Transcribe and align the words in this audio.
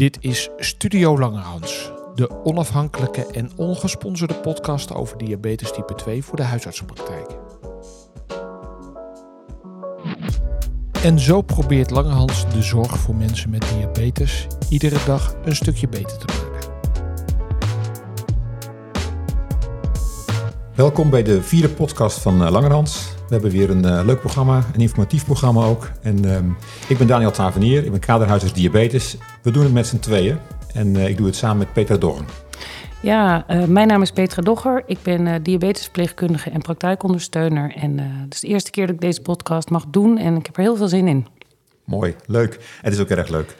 Dit 0.00 0.18
is 0.20 0.50
Studio 0.56 1.18
Langerhans, 1.18 1.92
de 2.14 2.44
onafhankelijke 2.44 3.26
en 3.26 3.50
ongesponsorde 3.56 4.34
podcast 4.34 4.94
over 4.94 5.18
diabetes 5.18 5.72
type 5.72 5.94
2 5.94 6.24
voor 6.24 6.36
de 6.36 6.42
huisartsenpraktijk. 6.42 7.26
En 11.02 11.18
zo 11.18 11.40
probeert 11.42 11.90
Langerhans 11.90 12.50
de 12.52 12.62
zorg 12.62 12.98
voor 12.98 13.14
mensen 13.14 13.50
met 13.50 13.64
diabetes 13.76 14.46
iedere 14.68 14.98
dag 15.06 15.34
een 15.44 15.56
stukje 15.56 15.88
beter 15.88 16.18
te 16.18 16.26
maken. 16.26 16.72
Welkom 20.74 21.10
bij 21.10 21.22
de 21.22 21.42
vierde 21.42 21.68
podcast 21.68 22.18
van 22.18 22.42
uh, 22.42 22.50
Langerhans. 22.50 23.18
We 23.30 23.36
hebben 23.36 23.58
weer 23.58 23.70
een 23.70 23.84
uh, 23.84 24.00
leuk 24.04 24.20
programma, 24.20 24.64
een 24.74 24.80
informatief 24.80 25.24
programma 25.24 25.64
ook. 25.64 25.90
En 26.02 26.26
uh, 26.26 26.36
ik 26.88 26.98
ben 26.98 27.06
Daniel 27.06 27.30
Tavenier, 27.30 27.84
ik 27.84 27.90
ben 27.90 28.00
kaderhuisarts 28.00 28.54
diabetes. 28.54 29.16
We 29.42 29.50
doen 29.50 29.62
het 29.62 29.72
met 29.72 29.86
z'n 29.86 29.98
tweeën 29.98 30.38
en 30.74 30.94
uh, 30.94 31.08
ik 31.08 31.16
doe 31.16 31.26
het 31.26 31.36
samen 31.36 31.58
met 31.58 31.72
Petra 31.72 31.96
Dorn. 31.96 32.24
Ja, 33.00 33.44
mijn 33.68 33.86
naam 33.88 34.02
is 34.02 34.10
Petra 34.10 34.42
Dogger. 34.42 34.82
Ik 34.86 34.98
ben 35.02 35.42
diabetesverpleegkundige 35.42 36.50
en 36.50 36.60
praktijkondersteuner. 36.60 37.74
En 37.74 37.98
het 37.98 38.34
is 38.34 38.40
de 38.40 38.46
eerste 38.46 38.70
keer 38.70 38.86
dat 38.86 38.94
ik 38.94 39.00
deze 39.00 39.22
podcast 39.22 39.70
mag 39.70 39.84
doen 39.86 40.18
en 40.18 40.36
ik 40.36 40.46
heb 40.46 40.56
er 40.56 40.62
heel 40.62 40.76
veel 40.76 40.88
zin 40.88 41.08
in. 41.08 41.26
Mooi, 41.84 42.14
leuk. 42.26 42.78
Het 42.82 42.92
is 42.92 43.00
ook 43.00 43.08
erg 43.08 43.28
leuk. 43.28 43.56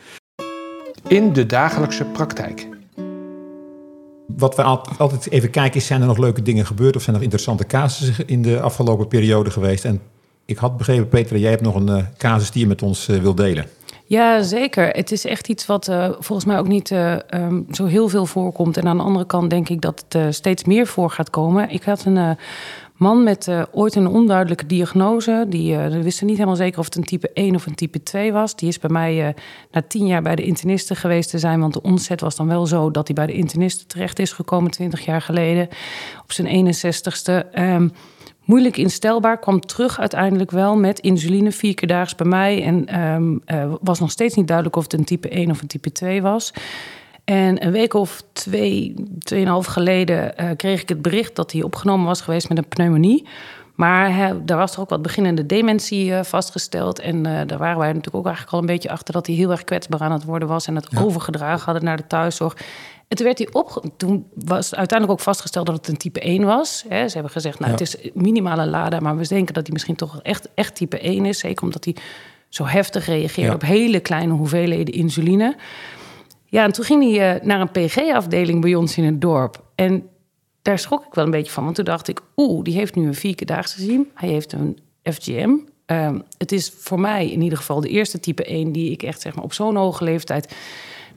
In 1.07 1.33
de 1.33 1.45
dagelijkse 1.45 2.05
praktijk 2.05 2.67
wat 4.37 4.55
we 4.55 4.63
altijd 4.97 5.29
even 5.29 5.49
kijken 5.49 5.79
is, 5.79 5.85
zijn 5.85 6.01
er 6.01 6.07
nog 6.07 6.17
leuke 6.17 6.41
dingen 6.41 6.65
gebeurd 6.65 6.95
of 6.95 7.01
zijn 7.01 7.15
er 7.15 7.21
interessante 7.21 7.65
casussen 7.65 8.27
in 8.27 8.41
de 8.41 8.61
afgelopen 8.61 9.07
periode 9.07 9.51
geweest? 9.51 9.85
En 9.85 10.01
ik 10.45 10.57
had 10.57 10.77
begrepen, 10.77 11.07
Peter, 11.07 11.37
jij 11.37 11.49
hebt 11.49 11.61
nog 11.61 11.75
een 11.75 11.89
uh, 11.89 11.97
casus 12.17 12.51
die 12.51 12.61
je 12.61 12.67
met 12.67 12.81
ons 12.81 13.07
uh, 13.07 13.21
wil 13.21 13.35
delen. 13.35 13.65
Ja, 14.05 14.41
zeker. 14.41 14.87
Het 14.89 15.11
is 15.11 15.25
echt 15.25 15.47
iets 15.47 15.65
wat 15.65 15.87
uh, 15.87 16.09
volgens 16.19 16.45
mij 16.45 16.57
ook 16.57 16.67
niet 16.67 16.91
um, 16.91 17.65
zo 17.71 17.85
heel 17.85 18.07
veel 18.07 18.25
voorkomt. 18.25 18.77
En 18.77 18.87
aan 18.87 18.97
de 18.97 19.03
andere 19.03 19.25
kant 19.25 19.49
denk 19.49 19.69
ik 19.69 19.81
dat 19.81 20.05
het 20.09 20.35
steeds 20.35 20.63
meer 20.63 20.87
voor 20.87 21.09
gaat 21.09 21.29
komen. 21.29 21.69
Ik 21.69 21.83
had 21.83 22.05
een 22.05 22.37
man 23.01 23.23
met 23.23 23.47
uh, 23.47 23.63
ooit 23.71 23.95
een 23.95 24.07
onduidelijke 24.07 24.65
diagnose. 24.65 25.45
Die 25.47 25.73
uh, 25.73 26.01
wisten 26.01 26.25
niet 26.25 26.35
helemaal 26.35 26.57
zeker 26.57 26.79
of 26.79 26.85
het 26.85 26.95
een 26.95 27.03
type 27.03 27.29
1 27.33 27.55
of 27.55 27.65
een 27.65 27.75
type 27.75 28.03
2 28.03 28.33
was. 28.33 28.55
Die 28.55 28.67
is 28.67 28.79
bij 28.79 28.89
mij 28.89 29.27
uh, 29.27 29.33
na 29.71 29.81
tien 29.87 30.05
jaar 30.05 30.21
bij 30.21 30.35
de 30.35 30.43
internisten 30.43 30.95
geweest 30.95 31.29
te 31.29 31.39
zijn. 31.39 31.59
Want 31.59 31.73
de 31.73 31.81
ontzet 31.81 32.21
was 32.21 32.35
dan 32.35 32.47
wel 32.47 32.65
zo 32.65 32.91
dat 32.91 33.07
hij 33.07 33.15
bij 33.15 33.25
de 33.25 33.33
internisten 33.33 33.87
terecht 33.87 34.19
is 34.19 34.31
gekomen 34.31 34.71
20 34.71 35.05
jaar 35.05 35.21
geleden. 35.21 35.67
Op 36.23 36.31
zijn 36.31 36.73
61ste. 36.73 37.59
Um, 37.59 37.91
moeilijk 38.45 38.77
instelbaar. 38.77 39.39
Kwam 39.39 39.59
terug 39.59 39.99
uiteindelijk 39.99 40.51
wel 40.51 40.77
met 40.77 40.99
insuline 40.99 41.51
vier 41.51 41.73
keer 41.73 41.87
daags 41.87 42.15
bij 42.15 42.27
mij. 42.27 42.63
En 42.63 43.01
um, 43.01 43.41
was 43.81 43.99
nog 43.99 44.11
steeds 44.11 44.35
niet 44.35 44.47
duidelijk 44.47 44.75
of 44.75 44.83
het 44.83 44.93
een 44.93 45.03
type 45.03 45.29
1 45.29 45.51
of 45.51 45.61
een 45.61 45.67
type 45.67 45.91
2 45.91 46.21
was. 46.21 46.53
En 47.23 47.65
een 47.65 47.71
week 47.71 47.93
of 47.93 48.23
twee, 48.33 48.93
tweeënhalf 49.19 49.65
geleden 49.65 50.33
uh, 50.39 50.49
kreeg 50.55 50.81
ik 50.81 50.89
het 50.89 51.01
bericht 51.01 51.35
dat 51.35 51.51
hij 51.51 51.63
opgenomen 51.63 52.05
was 52.05 52.21
geweest 52.21 52.49
met 52.49 52.57
een 52.57 52.67
pneumonie. 52.67 53.27
Maar 53.75 54.15
hè, 54.15 54.45
daar 54.45 54.57
was 54.57 54.73
er 54.73 54.79
ook 54.79 54.89
wat 54.89 55.01
beginnende 55.01 55.45
dementie 55.45 56.09
uh, 56.09 56.23
vastgesteld. 56.23 56.99
En 56.99 57.15
uh, 57.15 57.41
daar 57.45 57.57
waren 57.57 57.77
wij 57.77 57.87
natuurlijk 57.87 58.15
ook 58.15 58.25
eigenlijk 58.25 58.53
al 58.55 58.59
een 58.59 58.65
beetje 58.65 58.89
achter 58.89 59.13
dat 59.13 59.27
hij 59.27 59.35
heel 59.35 59.51
erg 59.51 59.63
kwetsbaar 59.63 60.01
aan 60.01 60.11
het 60.11 60.23
worden 60.23 60.47
was. 60.47 60.67
En 60.67 60.75
het 60.75 60.87
ja. 60.89 61.01
overgedragen 61.01 61.65
hadden 61.65 61.83
naar 61.83 61.97
de 61.97 62.07
thuiszorg. 62.07 62.55
En 63.07 63.17
toen, 63.17 63.25
werd 63.25 63.37
hij 63.37 63.47
op, 63.51 63.85
toen 63.97 64.25
was 64.33 64.75
uiteindelijk 64.75 65.19
ook 65.19 65.25
vastgesteld 65.25 65.65
dat 65.65 65.75
het 65.75 65.87
een 65.87 65.97
type 65.97 66.19
1 66.19 66.43
was. 66.43 66.85
Hè, 66.87 67.07
ze 67.07 67.13
hebben 67.13 67.31
gezegd, 67.31 67.59
nou, 67.59 67.71
ja. 67.71 67.77
het 67.77 67.87
is 67.87 68.11
minimale 68.13 68.65
LADA, 68.65 68.99
maar 68.99 69.17
we 69.17 69.27
denken 69.27 69.53
dat 69.53 69.63
hij 69.63 69.73
misschien 69.73 69.95
toch 69.95 70.21
echt, 70.21 70.49
echt 70.53 70.75
type 70.75 70.99
1 70.99 71.25
is. 71.25 71.39
Zeker 71.39 71.63
omdat 71.63 71.83
hij 71.83 71.95
zo 72.49 72.65
heftig 72.65 73.05
reageert 73.05 73.47
ja. 73.47 73.53
op 73.53 73.61
hele 73.61 73.99
kleine 73.99 74.33
hoeveelheden 74.33 74.93
insuline. 74.93 75.55
Ja, 76.51 76.63
en 76.63 76.71
toen 76.71 76.85
ging 76.85 77.15
hij 77.15 77.35
uh, 77.35 77.41
naar 77.43 77.61
een 77.61 77.71
PG-afdeling 77.71 78.61
bij 78.61 78.75
ons 78.75 78.97
in 78.97 79.03
het 79.03 79.21
dorp. 79.21 79.63
En 79.75 80.09
daar 80.61 80.79
schrok 80.79 81.05
ik 81.05 81.13
wel 81.13 81.25
een 81.25 81.31
beetje 81.31 81.51
van. 81.51 81.63
Want 81.63 81.75
toen 81.75 81.85
dacht 81.85 82.07
ik, 82.07 82.21
oeh, 82.35 82.63
die 82.63 82.73
heeft 82.73 82.95
nu 82.95 83.07
een 83.07 83.15
vierkedaagse 83.15 83.75
gezien. 83.75 84.09
Hij 84.13 84.29
heeft 84.29 84.53
een 84.53 84.79
FGM. 85.03 85.49
Uh, 85.87 86.09
het 86.37 86.51
is 86.51 86.73
voor 86.77 86.99
mij 86.99 87.31
in 87.31 87.41
ieder 87.41 87.57
geval 87.57 87.81
de 87.81 87.89
eerste 87.89 88.19
type 88.19 88.43
1... 88.43 88.71
die 88.71 88.91
ik 88.91 89.03
echt 89.03 89.21
zeg 89.21 89.35
maar, 89.35 89.43
op 89.43 89.53
zo'n 89.53 89.75
hoge 89.75 90.03
leeftijd 90.03 90.55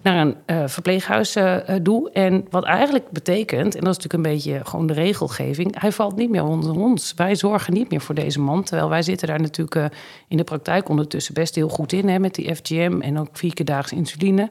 naar 0.02 0.26
een 0.26 0.36
uh, 0.46 0.62
verpleeghuis 0.66 1.36
uh, 1.36 1.56
doe. 1.82 2.10
En 2.10 2.46
wat 2.50 2.64
eigenlijk 2.64 3.10
betekent, 3.10 3.74
en 3.74 3.84
dat 3.84 3.96
is 3.96 4.02
natuurlijk 4.02 4.14
een 4.14 4.34
beetje 4.34 4.60
gewoon 4.64 4.86
de 4.86 4.92
regelgeving... 4.92 5.80
hij 5.80 5.92
valt 5.92 6.16
niet 6.16 6.30
meer 6.30 6.44
onder 6.44 6.78
ons. 6.78 7.12
Wij 7.16 7.36
zorgen 7.36 7.72
niet 7.72 7.90
meer 7.90 8.00
voor 8.00 8.14
deze 8.14 8.40
man. 8.40 8.62
Terwijl 8.62 8.88
wij 8.88 9.02
zitten 9.02 9.28
daar 9.28 9.40
natuurlijk 9.40 9.94
in 10.28 10.36
de 10.36 10.44
praktijk 10.44 10.88
ondertussen 10.88 11.34
best 11.34 11.54
heel 11.54 11.68
goed 11.68 11.92
in... 11.92 12.08
Hè, 12.08 12.18
met 12.18 12.34
die 12.34 12.54
FGM 12.54 13.00
en 13.00 13.18
ook 13.18 13.28
vierkedaags 13.32 13.92
insuline... 13.92 14.50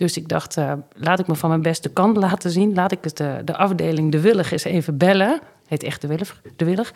Dus 0.00 0.16
ik 0.16 0.28
dacht, 0.28 0.56
uh, 0.56 0.72
laat 0.92 1.18
ik 1.18 1.26
me 1.26 1.34
van 1.34 1.48
mijn 1.48 1.62
beste 1.62 1.88
kant 1.88 2.16
laten 2.16 2.50
zien. 2.50 2.74
Laat 2.74 2.92
ik 2.92 2.98
het, 3.04 3.16
de, 3.16 3.42
de 3.44 3.56
afdeling 3.56 4.12
De 4.12 4.20
Willig 4.20 4.52
eens 4.52 4.64
even 4.64 4.96
bellen. 4.96 5.40
Heet 5.66 5.82
echt 5.82 6.00
De 6.00 6.06
Willig, 6.06 6.42
de 6.56 6.64
Willig. 6.64 6.94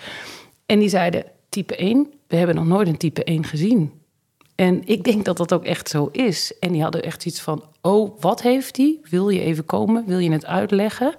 En 0.66 0.78
die 0.78 0.88
zeiden, 0.88 1.24
type 1.48 1.76
1, 1.76 2.12
we 2.26 2.36
hebben 2.36 2.56
nog 2.56 2.66
nooit 2.66 2.88
een 2.88 2.96
type 2.96 3.24
1 3.24 3.44
gezien. 3.44 3.92
En 4.54 4.86
ik 4.86 5.04
denk 5.04 5.24
dat 5.24 5.36
dat 5.36 5.52
ook 5.52 5.64
echt 5.64 5.88
zo 5.88 6.08
is. 6.12 6.58
En 6.60 6.72
die 6.72 6.82
hadden 6.82 7.02
echt 7.02 7.26
iets 7.26 7.40
van, 7.40 7.64
oh, 7.80 8.20
wat 8.20 8.42
heeft 8.42 8.76
hij? 8.76 8.98
Wil 9.10 9.28
je 9.28 9.40
even 9.40 9.64
komen? 9.64 10.04
Wil 10.06 10.18
je 10.18 10.30
het 10.30 10.46
uitleggen? 10.46 11.14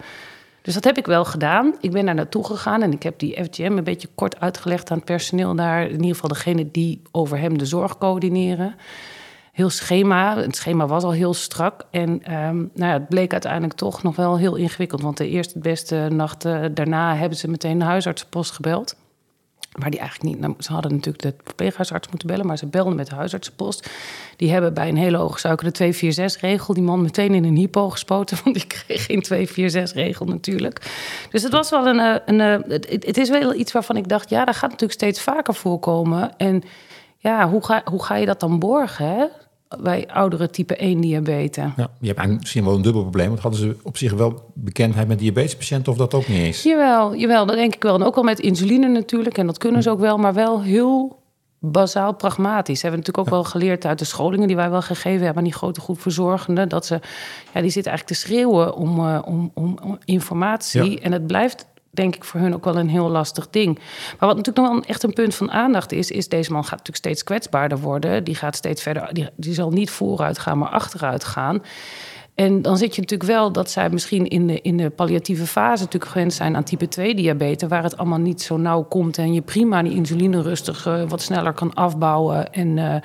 Dus 0.61 0.73
dat 0.73 0.83
heb 0.83 0.97
ik 0.97 1.05
wel 1.05 1.25
gedaan. 1.25 1.75
Ik 1.81 1.91
ben 1.91 2.05
daar 2.05 2.15
naartoe 2.15 2.45
gegaan 2.45 2.81
en 2.81 2.91
ik 2.91 3.03
heb 3.03 3.19
die 3.19 3.43
FGM 3.43 3.77
een 3.77 3.83
beetje 3.83 4.09
kort 4.15 4.39
uitgelegd 4.39 4.91
aan 4.91 4.97
het 4.97 5.05
personeel 5.05 5.55
daar. 5.55 5.83
In 5.83 5.91
ieder 5.91 6.13
geval 6.13 6.29
degene 6.29 6.71
die 6.71 7.01
over 7.11 7.37
hem 7.37 7.57
de 7.57 7.65
zorg 7.65 7.97
coördineren 7.97 8.75
heel 9.55 9.69
schema. 9.69 10.37
Het 10.37 10.55
schema 10.55 10.87
was 10.87 11.03
al 11.03 11.11
heel 11.11 11.33
strak. 11.33 11.85
En 11.91 12.09
um, 12.09 12.71
nou 12.73 12.91
ja, 12.91 12.93
het 12.93 13.07
bleek 13.07 13.31
uiteindelijk 13.31 13.73
toch 13.73 14.03
nog 14.03 14.15
wel 14.15 14.37
heel 14.37 14.55
ingewikkeld. 14.55 15.01
Want 15.01 15.17
de 15.17 15.29
eerste 15.29 15.59
beste 15.59 16.07
nacht 16.11 16.41
daarna 16.73 17.15
hebben 17.15 17.37
ze 17.37 17.47
meteen 17.47 17.79
de 17.79 17.85
huisartsenpost 17.85 18.51
gebeld. 18.51 18.95
Maar 19.75 19.89
die 19.89 19.99
eigenlijk 19.99 20.29
niet. 20.29 20.39
Nou, 20.39 20.55
ze 20.59 20.73
hadden 20.73 20.91
natuurlijk 20.91 21.23
de 21.23 21.33
verpleeghuisarts 21.43 22.07
moeten 22.07 22.27
bellen, 22.27 22.45
maar 22.45 22.57
ze 22.57 22.65
belden 22.65 22.95
met 22.95 23.07
de 23.07 23.15
huisartsenpost. 23.15 23.89
Die 24.35 24.51
hebben 24.51 24.73
bij 24.73 24.87
een 24.87 24.97
hele 24.97 25.17
hoge 25.17 25.39
suiker 25.39 25.73
de 25.73 25.93
246-regel. 25.93 26.73
Die 26.73 26.83
man 26.83 27.01
meteen 27.01 27.33
in 27.33 27.43
een 27.43 27.55
hypo 27.55 27.89
gespoten, 27.89 28.37
want 28.43 28.55
die 28.55 28.67
kreeg 28.67 29.05
geen 29.05 29.47
246-regel 29.47 30.25
natuurlijk. 30.25 30.91
Dus 31.31 31.43
het 31.43 31.51
was 31.51 31.69
wel 31.69 31.87
een. 31.87 31.99
een, 31.99 32.39
een 32.39 32.63
het, 32.67 33.05
het, 33.05 33.17
is 33.17 33.29
wel 33.29 33.53
iets 33.53 33.71
waarvan 33.71 33.97
ik 33.97 34.07
dacht, 34.07 34.29
ja, 34.29 34.45
dat 34.45 34.55
gaat 34.55 34.69
natuurlijk 34.69 34.99
steeds 34.99 35.21
vaker 35.21 35.53
voorkomen. 35.53 36.37
En 36.37 36.63
ja, 37.17 37.49
hoe 37.49 37.65
ga, 37.65 37.81
hoe 37.85 38.03
ga 38.03 38.15
je 38.15 38.25
dat 38.25 38.39
dan 38.39 38.59
borgen? 38.59 39.05
Hè? 39.05 39.25
Bij 39.81 40.07
oudere 40.07 40.49
type 40.49 40.75
1 40.75 41.01
diabetes. 41.01 41.63
Ja, 41.63 41.73
je 41.75 42.07
hebt 42.07 42.17
eigenlijk 42.17 42.39
misschien 42.39 42.63
wel 42.63 42.75
een 42.75 42.81
dubbel 42.81 43.01
probleem. 43.01 43.27
Want 43.27 43.39
hadden 43.39 43.59
ze 43.59 43.75
op 43.83 43.97
zich 43.97 44.13
wel 44.13 44.51
bekendheid 44.53 45.07
met 45.07 45.19
diabetespatiënten 45.19 45.91
of 45.91 45.97
dat 45.97 46.13
ook 46.13 46.27
niet 46.27 46.37
eens? 46.37 46.63
Jawel, 46.63 47.15
jawel, 47.15 47.45
dat 47.45 47.55
denk 47.55 47.75
ik 47.75 47.83
wel. 47.83 47.95
En 47.95 48.03
ook 48.03 48.15
wel 48.15 48.23
met 48.23 48.39
insuline 48.39 48.87
natuurlijk. 48.87 49.37
En 49.37 49.45
dat 49.45 49.57
kunnen 49.57 49.83
ze 49.83 49.89
ook 49.89 49.99
wel, 49.99 50.17
maar 50.17 50.33
wel 50.33 50.61
heel 50.61 51.23
bazaal 51.59 52.13
pragmatisch. 52.13 52.81
Hebben 52.81 52.99
natuurlijk 52.99 53.27
ook 53.27 53.33
wel 53.33 53.43
geleerd 53.43 53.85
uit 53.85 53.99
de 53.99 54.05
scholingen 54.05 54.47
die 54.47 54.55
wij 54.55 54.69
wel 54.69 54.81
gegeven 54.81 55.19
hebben 55.25 55.37
aan 55.37 55.49
die 55.49 55.53
grote 55.53 55.81
groep 55.81 56.01
verzorgenden. 56.01 56.69
Dat 56.69 56.85
ze, 56.85 56.99
ja, 57.53 57.61
die 57.61 57.69
zitten 57.69 57.91
eigenlijk 57.91 58.05
te 58.05 58.27
schreeuwen 58.27 58.75
om, 58.75 58.99
uh, 58.99 59.21
om, 59.25 59.51
om, 59.53 59.77
om, 59.83 59.97
informatie. 60.05 60.91
Ja. 60.91 60.99
En 60.99 61.11
het 61.11 61.27
blijft 61.27 61.67
denk 61.95 62.15
ik 62.15 62.23
voor 62.23 62.39
hun 62.39 62.53
ook 62.53 62.63
wel 62.63 62.77
een 62.77 62.89
heel 62.89 63.09
lastig 63.09 63.49
ding. 63.49 63.79
Maar 64.19 64.27
wat 64.29 64.37
natuurlijk 64.37 64.67
nog 64.67 64.75
wel 64.75 64.81
echt 64.81 65.03
een 65.03 65.13
punt 65.13 65.35
van 65.35 65.51
aandacht 65.51 65.91
is, 65.91 66.11
is 66.11 66.27
deze 66.27 66.51
man 66.51 66.61
gaat 66.61 66.71
natuurlijk 66.71 66.97
steeds 66.97 67.23
kwetsbaarder 67.23 67.79
worden. 67.79 68.23
Die 68.23 68.35
gaat 68.35 68.55
steeds 68.55 68.81
verder, 68.81 69.13
die, 69.13 69.29
die 69.35 69.53
zal 69.53 69.71
niet 69.71 69.89
vooruit 69.89 70.39
gaan, 70.39 70.57
maar 70.57 70.69
achteruit 70.69 71.23
gaan. 71.23 71.61
En 72.35 72.61
dan 72.61 72.77
zit 72.77 72.95
je 72.95 73.01
natuurlijk 73.01 73.29
wel 73.29 73.51
dat 73.51 73.71
zij 73.71 73.89
misschien 73.89 74.27
in 74.27 74.47
de, 74.47 74.61
in 74.61 74.77
de 74.77 74.89
palliatieve 74.89 75.47
fase 75.47 75.83
natuurlijk 75.83 76.11
gewend 76.11 76.33
zijn 76.33 76.55
aan 76.55 76.63
type 76.63 76.87
2 76.87 77.15
diabetes, 77.15 77.69
waar 77.69 77.83
het 77.83 77.97
allemaal 77.97 78.19
niet 78.19 78.41
zo 78.41 78.57
nauw 78.57 78.83
komt 78.83 79.17
en 79.17 79.33
je 79.33 79.41
prima 79.41 79.83
die 79.83 79.93
insuline 79.93 80.41
rustig 80.41 80.83
wat 81.07 81.21
sneller 81.21 81.53
kan 81.53 81.73
afbouwen 81.73 82.53
en 82.53 82.77
uh, 82.77 82.95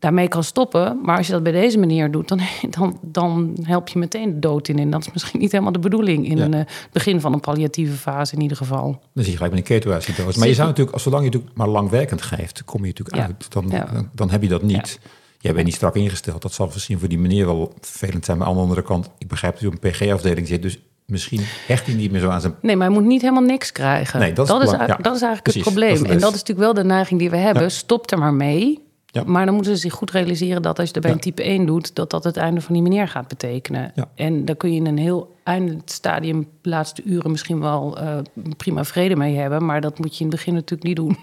daarmee 0.00 0.28
kan 0.28 0.44
stoppen. 0.44 0.98
Maar 1.02 1.16
als 1.16 1.26
je 1.26 1.32
dat 1.32 1.42
bij 1.42 1.52
deze 1.52 1.78
manier 1.78 2.10
doet, 2.10 2.28
dan, 2.28 2.40
dan, 2.70 2.98
dan 3.02 3.56
help 3.62 3.88
je 3.88 3.98
meteen 3.98 4.32
de 4.32 4.38
dood 4.38 4.68
in. 4.68 4.78
En 4.78 4.90
dat 4.90 5.00
is 5.00 5.12
misschien 5.12 5.40
niet 5.40 5.52
helemaal 5.52 5.72
de 5.72 5.78
bedoeling 5.78 6.28
in 6.28 6.36
ja. 6.36 6.42
het 6.42 6.54
uh, 6.54 6.60
begin 6.92 7.20
van 7.20 7.32
een 7.32 7.40
palliatieve 7.40 7.96
fase 7.96 8.34
in 8.34 8.40
ieder 8.42 8.56
geval. 8.56 9.02
Dan 9.14 9.24
zie 9.24 9.32
je 9.32 9.36
gelijk 9.36 9.54
met 9.54 9.70
een 9.70 9.76
ketoacidose. 9.76 10.38
Maar 10.38 10.48
je 10.48 10.54
zou 10.54 10.68
natuurlijk, 10.68 10.94
als 10.94 11.02
zolang 11.02 11.24
je 11.24 11.30
natuurlijk 11.30 11.56
maar 11.56 11.68
langwerkend 11.68 12.22
geeft, 12.22 12.64
kom 12.64 12.80
je 12.80 12.86
natuurlijk 12.86 13.16
ja. 13.16 13.22
uit. 13.22 13.52
Dan, 13.52 13.68
ja. 13.68 13.84
dan, 13.92 14.08
dan, 14.14 14.30
heb 14.30 14.42
je 14.42 14.48
dat 14.48 14.62
niet. 14.62 15.00
Jij 15.38 15.52
bent 15.52 15.64
niet 15.64 15.74
strak 15.74 15.96
ingesteld. 15.96 16.42
Dat 16.42 16.52
zal 16.52 16.66
misschien 16.72 16.98
voor 16.98 17.08
die 17.08 17.18
meneer 17.18 17.46
wel 17.46 17.72
vervelend 17.80 18.24
zijn. 18.24 18.38
Maar 18.38 18.46
aan 18.46 18.54
de 18.54 18.60
andere 18.60 18.82
kant, 18.82 19.10
ik 19.18 19.28
begrijp 19.28 19.52
dat 19.52 19.62
hij 19.62 19.70
op 19.70 19.84
een 19.84 19.90
PG-afdeling 19.90 20.46
zit. 20.46 20.62
Dus 20.62 20.78
misschien 21.04 21.40
hecht 21.66 21.86
hij 21.86 21.94
niet 21.94 22.10
meer 22.10 22.20
zo 22.20 22.28
aan 22.28 22.40
zijn... 22.40 22.54
Nee, 22.60 22.76
maar 22.76 22.86
hij 22.86 22.96
moet 22.96 23.06
niet 23.06 23.20
helemaal 23.20 23.42
niks 23.42 23.72
krijgen. 23.72 24.20
Nee, 24.20 24.32
dat 24.32 24.46
is, 24.46 24.52
dat 24.52 24.62
is, 24.62 24.70
dat 24.70 24.88
is 24.88 25.06
eigenlijk 25.06 25.42
Precies, 25.42 25.64
het 25.64 25.70
probleem. 25.70 25.94
Dat 25.94 26.04
is 26.04 26.10
en 26.10 26.18
dat 26.18 26.34
is 26.34 26.38
natuurlijk 26.38 26.58
wel 26.58 26.74
de 26.74 26.84
neiging 26.84 27.20
die 27.20 27.30
we 27.30 27.36
hebben. 27.36 27.70
Stop 27.70 28.10
er 28.10 28.18
maar 28.18 28.34
mee 28.34 28.88
Ja. 29.12 29.22
Maar 29.26 29.44
dan 29.44 29.54
moeten 29.54 29.74
ze 29.74 29.80
zich 29.80 29.92
goed 29.92 30.10
realiseren 30.10 30.62
dat 30.62 30.78
als 30.78 30.88
je 30.88 30.94
er 30.94 31.00
bij 31.00 31.10
een 31.10 31.20
type 31.20 31.42
1 31.42 31.66
doet, 31.66 31.94
dat 31.94 32.10
dat 32.10 32.24
het 32.24 32.36
einde 32.36 32.60
van 32.60 32.74
die 32.74 32.82
meneer 32.82 33.08
gaat 33.08 33.28
betekenen. 33.28 33.92
En 34.14 34.44
daar 34.44 34.56
kun 34.56 34.72
je 34.72 34.76
in 34.76 34.86
een 34.86 34.98
heel 34.98 35.36
eindstadium, 35.42 36.48
laatste 36.62 37.02
uren 37.04 37.30
misschien 37.30 37.60
wel 37.60 38.02
uh, 38.02 38.18
prima 38.56 38.84
vrede 38.84 39.16
mee 39.16 39.36
hebben. 39.36 39.64
Maar 39.64 39.80
dat 39.80 39.98
moet 39.98 40.16
je 40.16 40.24
in 40.24 40.30
het 40.30 40.36
begin 40.36 40.54
natuurlijk 40.54 40.82
niet 40.82 40.96
doen. 40.96 41.18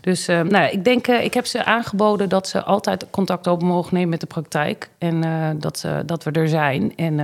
Dus 0.00 0.28
uh, 0.28 0.40
nou, 0.40 0.72
ik 0.72 0.84
denk, 0.84 1.08
uh, 1.08 1.24
ik 1.24 1.34
heb 1.34 1.46
ze 1.46 1.64
aangeboden 1.64 2.28
dat 2.28 2.48
ze 2.48 2.62
altijd 2.62 3.06
contact 3.10 3.46
op 3.46 3.62
mogen 3.62 3.94
nemen 3.94 4.08
met 4.08 4.20
de 4.20 4.26
praktijk. 4.26 4.90
En 4.98 5.20
dat, 5.58 5.86
dat 6.06 6.24
we 6.24 6.30
er 6.30 6.48
zijn. 6.48 6.96
En 6.96 7.16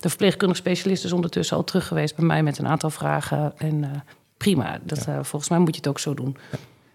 de 0.00 0.08
verpleegkundige 0.08 0.60
specialist 0.60 1.04
is 1.04 1.12
ondertussen 1.12 1.56
al 1.56 1.64
terug 1.64 1.86
geweest 1.86 2.16
bij 2.16 2.24
mij 2.24 2.42
met 2.42 2.58
een 2.58 2.68
aantal 2.68 2.90
vragen. 2.90 3.52
En 3.58 4.04
prima, 4.36 4.78
dat, 4.82 5.04
volgens 5.04 5.48
mij 5.48 5.58
moet 5.58 5.74
je 5.74 5.76
het 5.76 5.88
ook 5.88 5.98
zo 5.98 6.14
doen. 6.14 6.36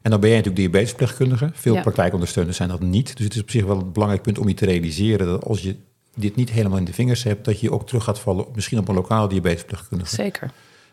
En 0.03 0.11
dan 0.11 0.19
ben 0.19 0.29
jij 0.29 0.37
natuurlijk 0.37 0.55
diabetesverpleegkundige. 0.55 1.49
Veel 1.53 1.81
praktijkondersteuners 1.81 2.57
zijn 2.57 2.69
dat 2.69 2.79
niet. 2.79 3.17
Dus 3.17 3.25
het 3.25 3.35
is 3.35 3.41
op 3.41 3.49
zich 3.49 3.65
wel 3.65 3.77
een 3.77 3.91
belangrijk 3.91 4.23
punt 4.23 4.39
om 4.39 4.47
je 4.47 4.53
te 4.53 4.65
realiseren 4.65 5.27
dat 5.27 5.45
als 5.45 5.61
je 5.61 5.75
dit 6.15 6.35
niet 6.35 6.49
helemaal 6.49 6.77
in 6.77 6.85
de 6.85 6.93
vingers 6.93 7.23
hebt, 7.23 7.45
dat 7.45 7.59
je 7.59 7.71
ook 7.71 7.87
terug 7.87 8.03
gaat 8.03 8.19
vallen 8.19 8.45
misschien 8.55 8.77
op 8.79 8.87
een 8.87 8.95
lokale 8.95 9.27
diabetesverpleegkundige. 9.27 10.15
Zeker. 10.15 10.51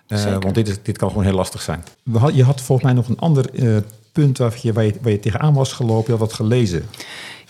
Uh, 0.08 0.36
Want 0.38 0.54
dit, 0.54 0.68
is, 0.68 0.82
dit 0.82 0.98
kan 0.98 1.08
gewoon 1.08 1.24
heel 1.24 1.34
lastig 1.34 1.62
zijn. 1.62 1.84
Je 2.32 2.44
had 2.44 2.60
volgens 2.60 2.86
mij 2.86 2.96
nog 2.96 3.08
een 3.08 3.18
ander 3.18 3.46
uh, 3.52 3.76
punt 4.12 4.38
waar 4.38 4.58
je, 4.62 4.72
waar, 4.72 4.84
je, 4.84 4.94
waar 5.02 5.12
je 5.12 5.20
tegenaan 5.20 5.54
was 5.54 5.72
gelopen, 5.72 6.04
je 6.04 6.10
had 6.10 6.20
wat 6.20 6.32
gelezen. 6.32 6.84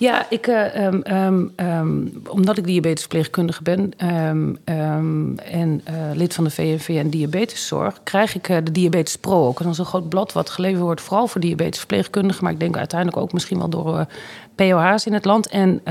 Ja, 0.01 0.27
ik, 0.29 0.47
uh, 0.47 0.85
um, 0.85 1.53
um, 1.57 2.23
omdat 2.29 2.59
ik 2.59 2.65
diabetesverpleegkundige 2.67 3.63
ben 3.63 3.93
en 3.99 5.83
uh, 5.91 6.11
lid 6.15 6.35
van 6.35 6.45
de 6.45 6.51
VNV 6.51 6.89
en 6.89 7.11
diabeteszorg, 7.11 8.01
krijg 8.03 8.35
ik 8.35 8.47
de 8.65 8.73
Diabetes 8.73 9.17
Pro 9.17 9.47
ook. 9.47 9.63
Dat 9.63 9.73
is 9.73 9.79
een 9.79 9.85
groot 9.85 10.09
blad 10.09 10.33
wat 10.33 10.51
geleverd 10.51 10.83
wordt, 10.83 11.01
vooral 11.01 11.27
voor 11.27 11.41
diabetesverpleegkundigen, 11.41 12.45
maar 12.45 12.53
ik 12.53 12.61
denk 12.61 12.77
uiteindelijk 12.77 13.21
ook 13.21 13.33
misschien 13.33 13.59
wel 13.59 13.69
door 13.69 14.07
POH's 14.55 15.07
in 15.07 15.13
het 15.13 15.25
land. 15.25 15.49
En 15.49 15.83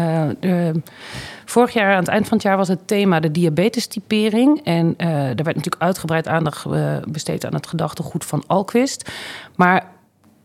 vorig 1.45 1.73
jaar, 1.73 1.93
aan 1.93 1.99
het 1.99 2.07
eind 2.07 2.27
van 2.27 2.37
het 2.37 2.45
jaar, 2.45 2.57
was 2.57 2.67
het 2.67 2.87
thema 2.87 3.19
de 3.19 3.31
diabetestypering. 3.31 4.61
En 4.63 4.93
er 4.97 5.43
werd 5.43 5.55
natuurlijk 5.55 5.81
uitgebreid 5.81 6.27
aandacht 6.27 6.65
besteed 7.07 7.45
aan 7.45 7.53
het 7.53 7.67
gedachtegoed 7.67 8.25
van 8.25 8.43
Alquist. 8.47 9.11
Maar 9.55 9.97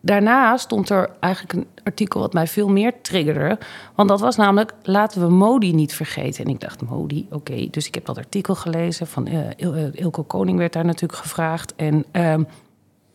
daarna 0.04 0.56
stond 0.56 0.90
er 0.90 1.10
eigenlijk 1.20 1.52
een 1.52 1.66
artikel 1.84 2.20
wat 2.20 2.32
mij 2.32 2.46
veel 2.46 2.68
meer 2.68 2.92
triggerde. 3.02 3.58
Want 3.94 4.08
dat 4.08 4.20
was 4.20 4.36
namelijk, 4.36 4.74
laten 4.82 5.20
we 5.20 5.28
Modi 5.28 5.72
niet 5.72 5.94
vergeten. 5.94 6.44
En 6.44 6.50
ik 6.50 6.60
dacht, 6.60 6.82
Modi, 6.82 7.26
oké. 7.30 7.68
Dus 7.70 7.86
ik 7.86 7.94
heb 7.94 8.04
dat 8.04 8.18
artikel 8.18 8.54
gelezen 8.54 9.06
van 9.06 9.28
uh, 9.28 9.40
Il 9.56 9.90
Ilko 9.92 10.22
Koning 10.22 10.58
werd 10.58 10.72
daar 10.72 10.84
natuurlijk 10.84 11.20
gevraagd. 11.20 11.74
En 11.76 12.04
uh, 12.12 12.34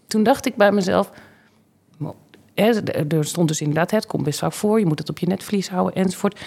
toen 0.07 0.24
dacht 0.24 0.45
ik 0.45 0.56
bij 0.56 0.71
mezelf... 0.71 1.12
Er 3.07 3.25
stond 3.25 3.47
dus 3.47 3.62
inderdaad, 3.62 3.92
het 3.92 4.06
komt 4.06 4.24
best 4.24 4.39
vaak 4.39 4.53
voor. 4.53 4.80
Je 4.80 4.85
moet 4.85 5.00
het 5.00 5.09
op 5.09 5.19
je 5.19 5.27
netvlies 5.27 5.69
houden 5.69 5.95
enzovoort. 5.95 6.39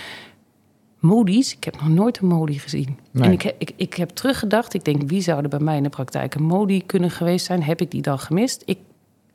Modi's, 0.99 1.53
ik 1.53 1.65
heb 1.65 1.75
nog 1.75 1.89
nooit 1.89 2.19
een 2.19 2.27
Modi 2.27 2.59
gezien. 2.59 2.99
En 3.13 3.33
ik, 3.33 3.55
ik, 3.59 3.73
ik 3.77 3.95
heb 3.95 4.09
teruggedacht, 4.09 4.75
ik 4.75 4.85
denk, 4.85 5.03
wie 5.07 5.21
zou 5.21 5.43
er 5.43 5.49
bij 5.49 5.59
mij 5.59 5.77
in 5.77 5.83
de 5.83 5.89
praktijk 5.89 6.35
een 6.35 6.43
Modi 6.43 6.87
kunnen 6.87 7.11
geweest 7.11 7.47
zijn? 7.47 7.63
Heb 7.63 7.81
ik 7.81 7.91
die 7.91 8.03
dan 8.03 8.19
gemist? 8.19 8.63
Ik 8.65 8.79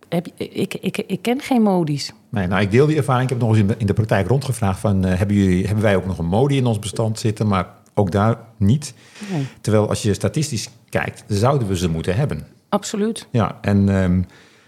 heb, 0.09 0.27
ik, 0.35 0.73
ik, 0.73 0.97
ik 0.97 1.21
ken 1.21 1.41
geen 1.41 1.61
modi's. 1.61 2.13
Nee, 2.29 2.47
nou, 2.47 2.61
ik 2.61 2.71
deel 2.71 2.85
die 2.85 2.97
ervaring. 2.97 3.23
Ik 3.23 3.29
heb 3.29 3.39
nog 3.39 3.49
eens 3.49 3.59
in 3.59 3.67
de, 3.67 3.75
in 3.77 3.85
de 3.85 3.93
praktijk 3.93 4.27
rondgevraagd 4.27 4.79
van... 4.79 5.05
Uh, 5.05 5.13
hebben, 5.13 5.35
jullie, 5.35 5.65
hebben 5.65 5.83
wij 5.83 5.95
ook 5.95 6.05
nog 6.05 6.17
een 6.17 6.25
modi 6.25 6.57
in 6.57 6.65
ons 6.65 6.79
bestand 6.79 7.19
zitten? 7.19 7.47
Maar 7.47 7.67
ook 7.93 8.11
daar 8.11 8.37
niet. 8.57 8.93
Nee. 9.31 9.47
Terwijl 9.61 9.89
als 9.89 10.01
je 10.01 10.13
statistisch 10.13 10.69
kijkt, 10.89 11.23
zouden 11.27 11.67
we 11.67 11.77
ze 11.77 11.89
moeten 11.89 12.15
hebben. 12.15 12.47
Absoluut. 12.69 13.27
Ja, 13.31 13.57
en... 13.61 13.89
Um, 13.89 14.25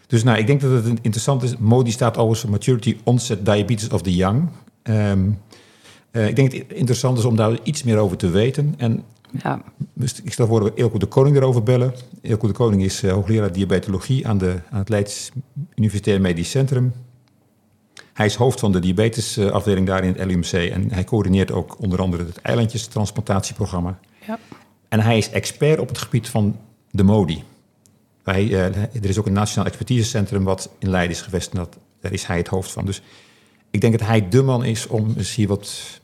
dus 0.08 0.24
nou, 0.24 0.38
ik 0.38 0.48
denk 0.48 0.62
dat 0.62 0.72
het 0.72 1.00
interessant 1.02 1.44
is. 1.44 1.58
MODI 1.58 1.92
staat 1.92 2.18
overigens 2.18 2.40
voor 2.40 2.50
Maturity 2.50 2.98
Onset 3.04 3.46
Diabetes 3.46 3.90
of 3.90 4.02
the 4.02 4.16
Young. 4.16 4.50
Um, 4.84 5.40
uh, 6.12 6.28
ik 6.28 6.36
denk 6.36 6.52
het 6.52 6.74
interessant 6.74 7.18
is 7.18 7.26
om 7.26 7.36
daar 7.36 7.58
iets 7.64 7.84
meer 7.84 7.98
over 7.98 8.18
te 8.18 8.30
weten. 8.30 8.74
En 8.78 9.04
ja. 9.32 9.62
Dus 9.94 10.22
ik 10.22 10.34
stel 10.34 10.48
voor 10.48 10.60
dat 10.60 10.74
we 10.74 10.80
Eelco 10.82 10.98
de 10.98 11.06
Koning 11.06 11.36
erover 11.36 11.64
bellen. 11.64 11.94
Eelco 12.22 12.48
de 12.48 12.54
Koning 12.54 12.84
is 12.84 13.04
uh, 13.04 13.12
hoogleraar 13.12 13.52
diabetologie 13.52 14.28
aan, 14.28 14.38
de, 14.38 14.60
aan 14.70 14.80
het 14.80 14.90
Leids 14.90 15.32
Universitair 15.76 16.22
Medisch 16.22 16.50
Centrum. 16.50 16.94
Hij 18.14 18.26
is 18.26 18.36
hoofd 18.36 18.60
van 18.60 18.72
de 18.72 18.80
diabetesafdeling 18.80 19.88
daar 19.88 20.04
in 20.04 20.14
het 20.14 20.26
LUMC 20.26 20.52
en 20.52 20.92
hij 20.92 21.04
coördineert 21.04 21.52
ook 21.52 21.82
onder 21.82 22.02
andere 22.02 22.26
het 22.26 22.42
eilandjestransplantatieprogramma. 22.42 24.00
Ja. 24.28 24.40
En 24.88 25.00
hij 25.00 25.18
is 25.18 25.30
expert 25.30 25.80
op 25.80 25.88
het 25.88 25.98
gebied 25.98 26.30
van 26.30 26.60
de 26.92 27.04
MODI. 27.04 27.44
Uh, 28.26 28.66
er 28.76 29.10
is 29.10 29.18
ook 29.18 29.26
een 29.26 29.34
nationaal 29.34 29.66
expertisecentrum 29.66 30.44
wat 30.44 30.70
in 30.80 30.90
Leiden 30.90 31.16
is 31.16 31.22
gevestigd. 31.22 31.78
Daar 32.02 32.14
is 32.14 32.24
hij 32.24 32.38
het 32.38 32.48
hoofd 32.48 32.72
van. 32.72 32.86
Dus 32.86 33.02
ik 33.70 33.82
denk 33.82 34.00
dat 34.00 34.08
hij 34.08 34.30
de 34.30 34.42
man 34.42 34.64
is 34.64 34.88
om 34.88 35.14
eens 35.18 35.36
hier 35.36 35.48
wat 35.48 36.00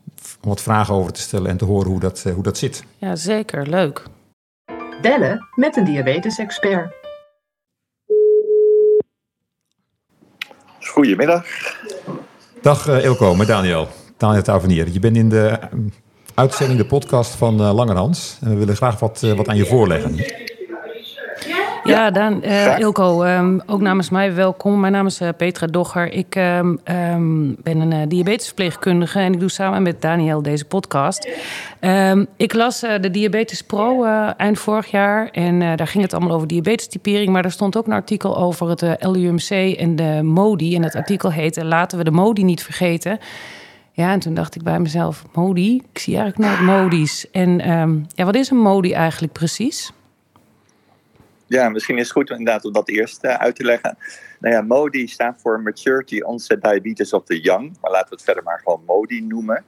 om 0.45 0.51
wat 0.51 0.61
vragen 0.61 0.93
over 0.93 1.13
te 1.13 1.19
stellen 1.19 1.49
en 1.49 1.57
te 1.57 1.65
horen 1.65 1.89
hoe 1.89 1.99
dat, 1.99 2.23
eh, 2.25 2.33
hoe 2.33 2.43
dat 2.43 2.57
zit. 2.57 2.83
Ja, 2.97 3.15
zeker. 3.15 3.69
Leuk. 3.69 4.03
Bellen 5.01 5.47
met 5.55 5.77
een 5.77 5.83
diabetes-expert. 5.83 6.93
Goedemiddag. 10.79 11.45
Dag 12.61 12.87
uh, 12.87 13.03
Ilko, 13.03 13.35
met 13.35 13.47
Daniel. 13.47 13.87
Daniel 14.17 14.41
Tavernier. 14.41 14.89
Je 14.89 14.99
bent 14.99 15.17
in 15.17 15.29
de 15.29 15.59
uh, 15.73 15.79
uitzending, 16.33 16.79
de 16.79 16.85
podcast 16.85 17.35
van 17.35 17.61
uh, 17.61 17.73
Langerhans. 17.73 18.37
En 18.41 18.49
we 18.49 18.55
willen 18.55 18.75
graag 18.75 18.99
wat, 18.99 19.19
wat 19.21 19.47
aan 19.47 19.57
je 19.57 19.65
voorleggen. 19.65 20.15
Ja, 21.85 22.11
dan 22.11 22.41
uh, 22.43 22.79
Ilko, 22.79 23.23
um, 23.23 23.61
ook 23.65 23.81
namens 23.81 24.09
mij 24.09 24.35
welkom. 24.35 24.79
Mijn 24.79 24.93
naam 24.93 25.05
is 25.05 25.21
uh, 25.21 25.29
Petra 25.37 25.67
Dogger. 25.67 26.11
Ik 26.11 26.35
um, 26.35 26.79
um, 26.85 27.55
ben 27.63 27.79
een 27.79 27.91
uh, 27.91 27.99
diabetesverpleegkundige 28.07 29.19
en 29.19 29.33
ik 29.33 29.39
doe 29.39 29.49
samen 29.49 29.81
met 29.81 30.01
Daniel 30.01 30.41
deze 30.41 30.65
podcast. 30.65 31.29
ik 32.37 32.53
las 32.53 32.79
de 32.79 33.11
Diabetes 33.11 33.61
Pro 33.61 34.03
eind 34.37 34.59
vorig 34.59 34.91
jaar 34.91 35.29
en 35.31 35.59
daar 35.59 35.87
ging 35.87 36.03
het 36.03 36.13
allemaal 36.13 36.35
over 36.35 36.47
diabetestypering. 36.47 37.31
Maar 37.31 37.45
er 37.45 37.51
stond 37.51 37.77
ook 37.77 37.85
een 37.85 37.93
artikel 37.93 38.37
over 38.37 38.69
het 38.69 38.81
LUMC 38.99 39.77
en 39.77 39.95
de 39.95 40.19
MODI. 40.23 40.75
En 40.75 40.83
het 40.83 40.95
artikel 40.95 41.31
heette 41.31 41.65
Laten 41.65 41.97
we 41.97 42.03
de 42.03 42.11
MODI 42.11 42.43
niet 42.43 42.63
vergeten. 42.63 43.19
Ja, 43.91 44.11
en 44.11 44.19
toen 44.19 44.33
dacht 44.33 44.55
ik 44.55 44.63
bij 44.63 44.79
mezelf, 44.79 45.23
MODI? 45.33 45.81
Ik 45.91 45.99
zie 45.99 46.17
eigenlijk 46.17 46.51
nooit 46.51 46.81
MODI's. 46.81 47.31
En 47.31 47.57
ja, 48.07 48.25
wat 48.25 48.35
is 48.35 48.49
een 48.49 48.57
MODI 48.57 48.93
eigenlijk 48.93 49.33
precies? 49.33 49.91
Ja, 51.47 51.69
misschien 51.69 51.97
is 51.97 52.03
het 52.03 52.11
goed 52.11 52.29
inderdaad 52.29 52.65
om 52.65 52.73
dat 52.73 52.89
eerst 52.89 53.23
uh, 53.23 53.33
uit 53.33 53.55
te 53.55 53.63
leggen. 53.63 53.97
Nou 54.39 54.55
ja, 54.55 54.61
MODI 54.61 55.07
staat 55.07 55.41
voor 55.41 55.61
Maturity 55.61 56.21
Onset 56.21 56.61
Diabetes 56.61 57.13
of 57.13 57.23
the 57.23 57.39
Young. 57.39 57.77
Maar 57.81 57.91
laten 57.91 58.09
we 58.09 58.15
het 58.15 58.23
verder 58.23 58.43
maar 58.43 58.61
gewoon 58.63 58.83
MODI 58.85 59.21
noemen. 59.21 59.63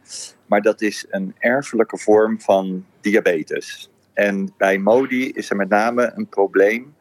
Maar 0.46 0.62
dat 0.62 0.82
is 0.82 1.06
een 1.10 1.36
erfelijke 1.38 1.98
vorm 1.98 2.42
van 2.42 2.86
diabetes. 3.02 3.90
En 4.14 4.54
bij 4.58 4.78
MODI 4.78 5.32
is 5.32 5.50
er 5.50 5.56
met 5.56 5.70
name 5.70 6.12
een 6.16 6.28
probleem 6.28 6.96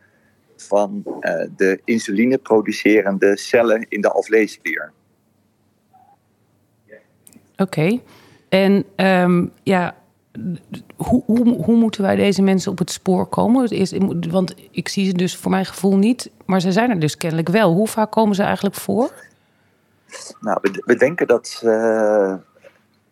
van 0.56 1.02
uh, 1.06 1.44
de 1.56 1.81
insulineproducerende 1.84 3.37
cellen 3.37 3.87
in 3.88 4.00
de 4.00 4.11
alvleesklier. 4.11 4.93
Oké. 7.56 8.00
En 8.49 8.84
um, 8.96 9.52
ja, 9.62 9.96
hoe, 10.96 11.22
hoe, 11.64 11.76
moeten 11.76 12.02
wij 12.02 12.16
deze 12.16 12.43
mensen 12.43 12.70
op 12.70 12.78
het 12.78 12.90
spoor 12.90 13.26
komen? 13.26 13.69
Is, 13.69 13.93
want 14.31 14.55
ik 14.70 14.88
zie 14.88 15.06
ze 15.06 15.12
dus 15.12 15.36
voor 15.36 15.50
mijn 15.50 15.66
gevoel 15.66 15.96
niet, 15.96 16.31
maar 16.44 16.60
ze 16.60 16.72
zijn 16.72 16.90
er 16.90 17.00
dus 17.00 17.16
kennelijk 17.16 17.48
wel. 17.48 17.72
Hoe 17.72 17.88
vaak 17.88 18.10
komen 18.10 18.34
ze 18.34 18.43
eigenlijk 18.43 18.74
voor? 18.74 19.12
Nou, 20.40 20.58
we, 20.84 20.96
denken 20.96 21.26
dat 21.26 21.60
uh, 21.64 22.34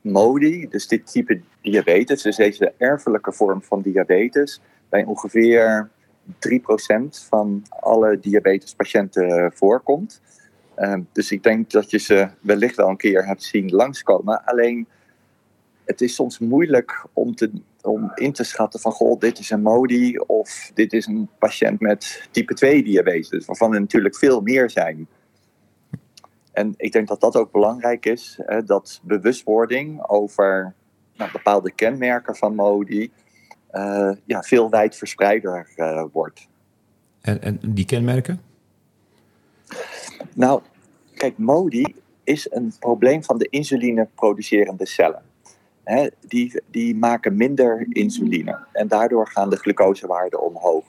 MODI, 0.00 0.68
dus 0.68 0.88
dit 0.88 1.12
type 1.12 1.40
diabetes, 1.62 2.22
dus 2.22 2.36
deze 2.36 2.72
erfelijke 2.76 3.32
vorm 3.32 3.62
van 3.62 3.82
diabetes, 3.82 4.60
bij 4.88 5.04
ongeveer 5.04 5.88
3% 6.26 7.28
van 7.28 7.62
alle 7.68 8.18
diabetespatiënten 8.20 9.52
voorkomt. 9.54 10.20
Uh, 10.78 10.94
dus 11.12 11.32
ik 11.32 11.42
denk 11.42 11.70
dat 11.70 11.90
je 11.90 11.98
ze 11.98 12.28
wellicht 12.40 12.76
wel 12.76 12.88
een 12.88 12.96
keer 12.96 13.26
hebt 13.26 13.42
zien 13.42 13.70
langskomen. 13.70 14.44
Alleen 14.44 14.86
het 15.84 16.00
is 16.00 16.14
soms 16.14 16.38
moeilijk 16.38 17.06
om, 17.12 17.34
te, 17.34 17.50
om 17.82 18.12
in 18.14 18.32
te 18.32 18.44
schatten 18.44 18.80
van 18.80 18.92
goh, 18.92 19.20
dit 19.20 19.38
is 19.38 19.50
een 19.50 19.62
MODI 19.62 20.18
of 20.18 20.70
dit 20.74 20.92
is 20.92 21.06
een 21.06 21.28
patiënt 21.38 21.80
met 21.80 22.28
type 22.30 22.54
2 22.54 22.82
diabetes, 22.82 23.46
waarvan 23.46 23.74
er 23.74 23.80
natuurlijk 23.80 24.16
veel 24.16 24.40
meer 24.40 24.70
zijn. 24.70 25.08
En 26.52 26.74
ik 26.76 26.92
denk 26.92 27.08
dat 27.08 27.20
dat 27.20 27.36
ook 27.36 27.52
belangrijk 27.52 28.06
is, 28.06 28.38
hè, 28.42 28.62
dat 28.62 29.00
bewustwording 29.02 30.08
over 30.08 30.74
nou, 31.16 31.30
bepaalde 31.30 31.72
kenmerken 31.72 32.36
van 32.36 32.54
MODI 32.54 33.12
uh, 33.72 34.10
ja, 34.24 34.42
veel 34.42 34.70
wijdverspreider 34.70 35.68
uh, 35.76 36.04
wordt. 36.12 36.48
En, 37.20 37.42
en 37.42 37.60
die 37.62 37.84
kenmerken? 37.84 38.40
Nou, 40.34 40.62
kijk, 41.14 41.38
MODI 41.38 41.94
is 42.24 42.50
een 42.50 42.72
probleem 42.78 43.24
van 43.24 43.38
de 43.38 43.46
insuline 43.50 44.08
producerende 44.14 44.86
cellen 44.86 45.22
die, 46.20 46.62
die 46.70 46.96
maken 46.96 47.36
minder 47.36 47.86
insuline. 47.88 48.58
En 48.72 48.88
daardoor 48.88 49.26
gaan 49.26 49.50
de 49.50 49.56
glucosewaarden 49.56 50.42
omhoog. 50.42 50.84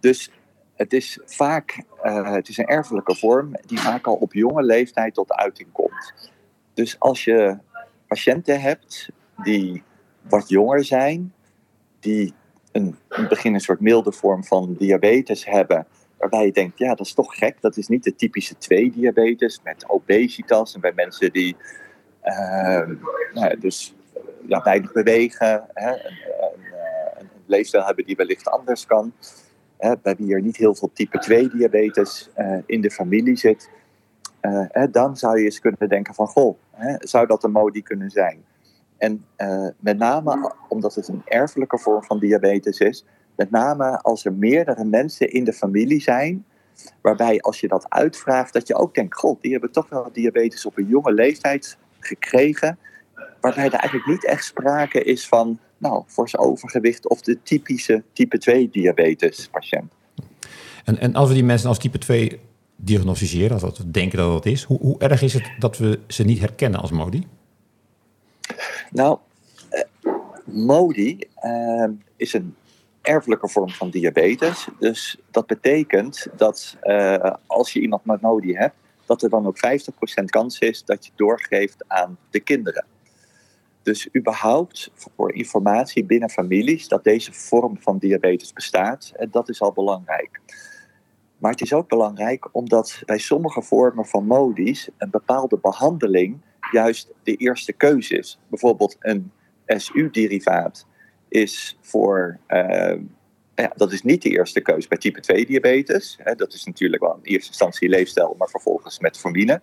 Dus 0.00 0.30
het 0.74 0.92
is 0.92 1.18
vaak 1.24 1.82
uh, 2.02 2.32
het 2.32 2.48
is 2.48 2.58
een 2.58 2.66
erfelijke 2.66 3.14
vorm 3.14 3.52
die 3.66 3.80
vaak 3.80 4.06
al 4.06 4.14
op 4.14 4.32
jonge 4.32 4.62
leeftijd 4.62 5.14
tot 5.14 5.32
uiting 5.32 5.72
komt. 5.72 6.30
Dus 6.74 7.00
als 7.00 7.24
je 7.24 7.58
patiënten 8.06 8.60
hebt 8.60 9.08
die 9.42 9.82
wat 10.28 10.48
jonger 10.48 10.84
zijn, 10.84 11.32
die 12.00 12.34
een, 12.72 12.96
het 13.08 13.28
begin 13.28 13.54
een 13.54 13.60
soort 13.60 13.80
milde 13.80 14.12
vorm 14.12 14.44
van 14.44 14.74
diabetes 14.78 15.44
hebben, 15.44 15.86
waarbij 16.18 16.44
je 16.44 16.52
denkt, 16.52 16.78
ja, 16.78 16.94
dat 16.94 17.06
is 17.06 17.14
toch 17.14 17.38
gek, 17.38 17.60
dat 17.60 17.76
is 17.76 17.88
niet 17.88 18.04
de 18.04 18.14
typische 18.14 18.54
2-diabetes 18.54 19.60
met 19.64 19.88
obesitas 19.88 20.74
en 20.74 20.80
bij 20.80 20.92
mensen 20.94 21.32
die 21.32 21.56
uh, 22.24 22.88
nou, 23.32 23.58
dus 23.58 23.94
ja, 24.46 24.62
weinig 24.62 24.92
bewegen, 24.92 25.64
hè, 25.74 25.90
een, 25.90 26.18
een, 26.40 26.64
een, 27.18 27.28
leefstijl 27.46 27.84
hebben 27.84 28.04
die 28.04 28.16
wellicht 28.16 28.48
anders 28.48 28.86
kan, 28.86 29.12
hè, 29.76 29.94
wie 30.16 30.34
er 30.34 30.42
niet 30.42 30.56
heel 30.56 30.74
veel 30.74 30.90
type 30.92 31.18
2 31.18 31.48
diabetes 31.48 32.30
uh, 32.38 32.58
in 32.66 32.80
de 32.80 32.90
familie 32.90 33.36
zit, 33.36 33.70
uh, 34.42 34.84
dan 34.90 35.16
zou 35.16 35.38
je 35.38 35.44
eens 35.44 35.60
kunnen 35.60 35.88
denken 35.88 36.14
van, 36.14 36.26
goh, 36.26 36.58
hè, 36.70 36.94
zou 36.98 37.26
dat 37.26 37.44
een 37.44 37.52
modi 37.52 37.82
kunnen 37.82 38.10
zijn? 38.10 38.44
En 38.96 39.24
met 39.78 39.98
name 39.98 40.52
omdat 40.68 40.94
het 40.94 41.08
een 41.08 41.22
erfelijke 41.24 41.78
vorm 41.78 42.04
van 42.04 42.18
diabetes 42.18 42.78
is, 42.78 43.04
met 43.36 43.50
name 43.50 44.00
als 44.00 44.24
er 44.24 44.32
meerdere 44.32 44.84
mensen 44.84 45.32
in 45.32 45.44
de 45.44 45.52
familie 45.52 46.00
zijn, 46.00 46.44
waarbij 47.00 47.40
als 47.40 47.60
je 47.60 47.68
dat 47.68 47.86
uitvraagt, 47.88 48.52
dat 48.52 48.66
je 48.66 48.74
ook 48.74 48.94
denkt, 48.94 49.14
god, 49.14 49.42
die 49.42 49.52
hebben 49.52 49.72
toch 49.72 49.88
wel 49.88 50.12
diabetes 50.12 50.66
op 50.66 50.78
een 50.78 50.86
jonge 50.86 51.12
leeftijd 51.12 51.78
gekregen, 51.98 52.78
waarbij 53.40 53.64
er 53.64 53.72
eigenlijk 53.72 54.06
niet 54.06 54.24
echt 54.24 54.44
sprake 54.44 55.02
is 55.02 55.28
van, 55.28 55.58
nou, 55.78 56.02
fors 56.06 56.38
overgewicht 56.38 57.08
of 57.08 57.20
de 57.20 57.42
typische 57.42 58.02
type 58.12 58.38
2 58.38 58.68
diabetes 58.70 59.48
patiënt. 59.48 59.92
En, 60.84 60.98
en 60.98 61.14
als 61.14 61.28
we 61.28 61.34
die 61.34 61.44
mensen 61.44 61.68
als 61.68 61.78
type 61.78 61.98
2 61.98 62.40
diagnosticeren, 62.76 63.60
als 63.60 63.78
we 63.78 63.90
denken 63.90 64.18
dat 64.18 64.32
dat 64.32 64.46
is, 64.46 64.62
hoe, 64.62 64.78
hoe 64.80 64.98
erg 64.98 65.22
is 65.22 65.34
het 65.34 65.50
dat 65.58 65.78
we 65.78 66.00
ze 66.06 66.24
niet 66.24 66.38
herkennen 66.38 66.80
als 66.80 66.90
MODI? 66.90 67.26
Nou, 68.90 69.18
uh, 69.70 70.12
MODI 70.44 71.18
uh, 71.44 71.88
is 72.16 72.32
een 72.32 72.54
erfelijke 73.02 73.48
vorm 73.48 73.70
van 73.70 73.90
diabetes. 73.90 74.68
Dus 74.78 75.18
dat 75.30 75.46
betekent 75.46 76.26
dat 76.36 76.76
uh, 76.82 77.32
als 77.46 77.72
je 77.72 77.80
iemand 77.80 78.04
met 78.04 78.20
MODI 78.20 78.54
hebt, 78.54 78.74
dat 79.06 79.22
er 79.22 79.30
dan 79.30 79.46
ook 79.46 79.56
50% 79.56 80.24
kans 80.24 80.58
is 80.58 80.84
dat 80.84 81.06
je 81.06 81.12
doorgeeft 81.16 81.84
aan 81.86 82.18
de 82.30 82.40
kinderen. 82.40 82.84
Dus 83.82 84.08
überhaupt 84.16 84.90
voor 84.94 85.34
informatie 85.34 86.04
binnen 86.04 86.30
families 86.30 86.88
dat 86.88 87.04
deze 87.04 87.32
vorm 87.32 87.76
van 87.80 87.98
diabetes 87.98 88.52
bestaat, 88.52 89.12
dat 89.30 89.48
is 89.48 89.60
al 89.60 89.72
belangrijk. 89.72 90.40
Maar 91.38 91.50
het 91.50 91.60
is 91.60 91.72
ook 91.72 91.88
belangrijk 91.88 92.48
omdat 92.52 93.02
bij 93.04 93.18
sommige 93.18 93.62
vormen 93.62 94.06
van 94.06 94.26
MODI's 94.26 94.88
een 94.98 95.10
bepaalde 95.10 95.58
behandeling 95.58 96.40
juist 96.72 97.12
de 97.22 97.36
eerste 97.36 97.72
keuze 97.72 98.18
is. 98.18 98.38
Bijvoorbeeld 98.48 98.96
een 99.00 99.32
SU-derivaat 99.66 100.86
is 101.28 101.78
voor. 101.80 102.38
Uh, 102.48 102.94
ja, 103.54 103.72
dat 103.76 103.92
is 103.92 104.02
niet 104.02 104.22
de 104.22 104.28
eerste 104.28 104.60
keuze 104.60 104.88
bij 104.88 104.98
type 104.98 105.20
2 105.20 105.46
diabetes. 105.46 106.18
Dat 106.36 106.52
is 106.52 106.64
natuurlijk 106.64 107.02
wel 107.02 107.14
in 107.14 107.20
eerste 107.22 107.48
instantie 107.48 107.88
leefstijl, 107.88 108.34
maar 108.38 108.48
vervolgens 108.48 108.98
metformine. 108.98 109.60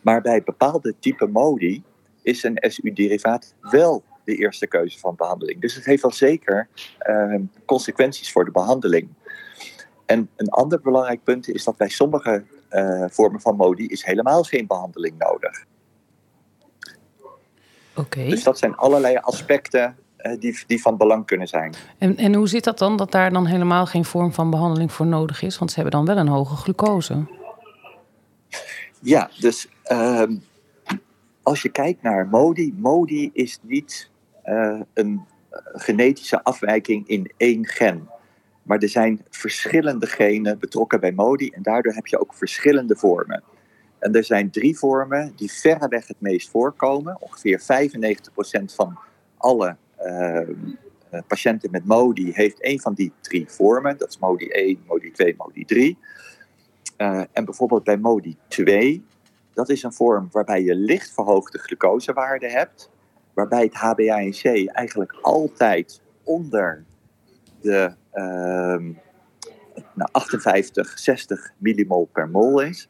Maar 0.00 0.20
bij 0.20 0.42
bepaalde 0.42 0.94
type 0.98 1.26
modi 1.26 1.82
is 2.22 2.42
een 2.42 2.58
SU-derivaat 2.60 3.54
wel 3.60 4.02
de 4.24 4.36
eerste 4.36 4.66
keuze 4.66 4.98
van 4.98 5.14
behandeling. 5.16 5.60
Dus 5.60 5.74
het 5.74 5.84
heeft 5.84 6.02
wel 6.02 6.12
zeker 6.12 6.68
uh, 7.08 7.34
consequenties 7.64 8.32
voor 8.32 8.44
de 8.44 8.50
behandeling. 8.50 9.08
En 10.06 10.28
een 10.36 10.48
ander 10.48 10.80
belangrijk 10.80 11.24
punt 11.24 11.48
is 11.48 11.64
dat 11.64 11.76
bij 11.76 11.88
sommige 11.88 12.44
uh, 12.70 13.04
vormen 13.08 13.40
van 13.40 13.56
modi 13.56 13.86
is 13.86 14.04
helemaal 14.04 14.42
geen 14.42 14.66
behandeling 14.66 15.18
nodig. 15.18 15.64
Okay. 17.94 18.28
Dus 18.28 18.42
dat 18.42 18.58
zijn 18.58 18.76
allerlei 18.76 19.16
aspecten 19.16 19.96
uh, 20.18 20.40
die, 20.40 20.62
die 20.66 20.82
van 20.82 20.96
belang 20.96 21.26
kunnen 21.26 21.46
zijn. 21.48 21.74
En, 21.98 22.16
en 22.16 22.34
hoe 22.34 22.48
zit 22.48 22.64
dat 22.64 22.78
dan 22.78 22.96
dat 22.96 23.12
daar 23.12 23.32
dan 23.32 23.46
helemaal 23.46 23.86
geen 23.86 24.04
vorm 24.04 24.32
van 24.32 24.50
behandeling 24.50 24.92
voor 24.92 25.06
nodig 25.06 25.42
is? 25.42 25.58
Want 25.58 25.70
ze 25.70 25.80
hebben 25.80 26.04
dan 26.04 26.14
wel 26.14 26.24
een 26.24 26.32
hoge 26.32 26.56
glucose. 26.56 27.26
Ja, 29.00 29.30
dus 29.38 29.68
uh, 29.92 30.22
als 31.42 31.62
je 31.62 31.68
kijkt 31.68 32.02
naar 32.02 32.28
MODI, 32.28 32.74
MODI 32.76 33.30
is 33.32 33.58
niet 33.62 34.10
uh, 34.44 34.80
een 34.94 35.24
genetische 35.72 36.44
afwijking 36.44 37.08
in 37.08 37.32
één 37.36 37.66
gen. 37.66 38.08
Maar 38.62 38.78
er 38.78 38.88
zijn 38.88 39.24
verschillende 39.30 40.06
genen 40.06 40.58
betrokken 40.58 41.00
bij 41.00 41.12
MODI 41.12 41.48
en 41.48 41.62
daardoor 41.62 41.92
heb 41.92 42.06
je 42.06 42.20
ook 42.20 42.34
verschillende 42.34 42.96
vormen. 42.96 43.42
En 43.98 44.14
er 44.14 44.24
zijn 44.24 44.50
drie 44.50 44.78
vormen 44.78 45.32
die 45.36 45.52
verreweg 45.52 46.06
het 46.06 46.20
meest 46.20 46.50
voorkomen. 46.50 47.20
Ongeveer 47.20 47.60
95% 47.60 48.74
van 48.74 48.98
alle 49.36 49.76
uh, 50.02 50.40
patiënten 51.26 51.70
met 51.70 51.86
MODI 51.86 52.32
heeft 52.32 52.64
een 52.64 52.80
van 52.80 52.94
die 52.94 53.12
drie 53.20 53.48
vormen. 53.48 53.98
Dat 53.98 54.08
is 54.08 54.18
MODI 54.18 54.48
1, 54.48 54.78
MODI 54.86 55.10
2, 55.12 55.34
MODI 55.38 55.64
3. 55.64 55.98
Uh, 56.98 57.22
en 57.32 57.44
bijvoorbeeld 57.44 57.84
bij 57.84 57.96
MODI 57.96 58.36
2, 58.48 59.04
dat 59.60 59.68
is 59.68 59.82
een 59.82 59.92
vorm 59.92 60.28
waarbij 60.30 60.62
je 60.62 60.74
licht 60.74 61.12
verhoogde 61.12 61.58
glucosewaarden 61.58 62.50
hebt. 62.50 62.90
Waarbij 63.34 63.62
het 63.62 63.74
HbA1c 63.74 64.72
eigenlijk 64.72 65.18
altijd 65.22 66.02
onder 66.24 66.84
de 67.60 67.94
uh, 68.14 68.94
nou, 69.94 70.08
58, 70.12 70.98
60 70.98 71.50
millimol 71.56 72.08
per 72.12 72.28
mol 72.28 72.60
is. 72.60 72.88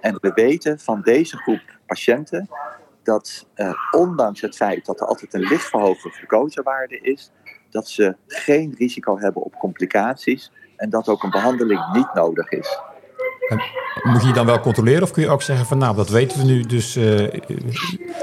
En 0.00 0.18
we 0.20 0.32
weten 0.34 0.78
van 0.78 1.00
deze 1.02 1.36
groep 1.36 1.78
patiënten 1.86 2.48
dat 3.02 3.46
uh, 3.54 3.72
ondanks 3.90 4.40
het 4.40 4.56
feit 4.56 4.86
dat 4.86 5.00
er 5.00 5.06
altijd 5.06 5.34
een 5.34 5.40
licht 5.40 5.68
verhoogde 5.68 6.10
glucosewaarde 6.10 7.00
is, 7.00 7.32
dat 7.70 7.88
ze 7.88 8.16
geen 8.26 8.74
risico 8.78 9.18
hebben 9.18 9.42
op 9.42 9.54
complicaties 9.54 10.52
en 10.76 10.90
dat 10.90 11.08
ook 11.08 11.22
een 11.22 11.30
behandeling 11.30 11.92
niet 11.92 12.14
nodig 12.14 12.50
is. 12.50 12.80
Moet 14.02 14.22
je 14.24 14.32
dan 14.32 14.46
wel 14.46 14.60
controleren 14.60 15.02
of 15.02 15.10
kun 15.10 15.22
je 15.22 15.28
ook 15.28 15.42
zeggen 15.42 15.66
van 15.66 15.78
nou 15.78 15.96
dat 15.96 16.08
weten 16.08 16.38
we 16.38 16.44
nu, 16.44 16.62
dus 16.62 16.96
uh, 16.96 17.28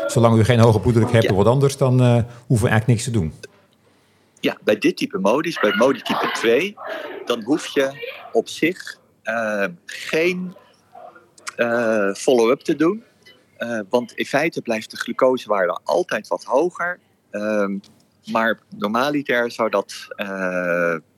zolang 0.08 0.40
u 0.40 0.44
geen 0.44 0.60
hoge 0.60 0.80
bloeddruk 0.80 1.12
hebt 1.12 1.24
ja. 1.24 1.30
of 1.30 1.36
wat 1.36 1.46
anders, 1.46 1.78
dan 1.78 2.02
uh, 2.02 2.24
hoeven 2.48 2.66
we 2.66 2.72
eigenlijk 2.72 2.88
niks 2.88 3.04
te 3.04 3.12
doen? 3.12 3.34
Ja, 4.40 4.58
bij 4.64 4.78
dit 4.78 4.98
type 4.98 5.20
modis, 5.20 5.60
bij 5.60 5.74
modi 5.76 6.02
type 6.02 6.30
2, 6.34 6.76
dan 7.26 7.44
hoef 7.44 7.68
je 7.68 8.14
op 8.32 8.50
zich 8.50 9.00
geen 9.86 10.56
uh, 11.58 12.14
follow-up 12.14 12.60
te 12.60 12.76
doen. 12.76 13.04
Want 13.90 14.12
in 14.12 14.26
feite 14.26 14.62
blijft 14.62 14.92
de 14.92 14.98
glucosewaarde 14.98 15.80
altijd 15.84 16.28
wat 16.28 16.44
hoger. 16.44 17.00
Uh, 17.32 17.66
maar 18.32 18.60
normaliter 18.78 19.52
zou 19.52 19.70
dat 19.70 20.08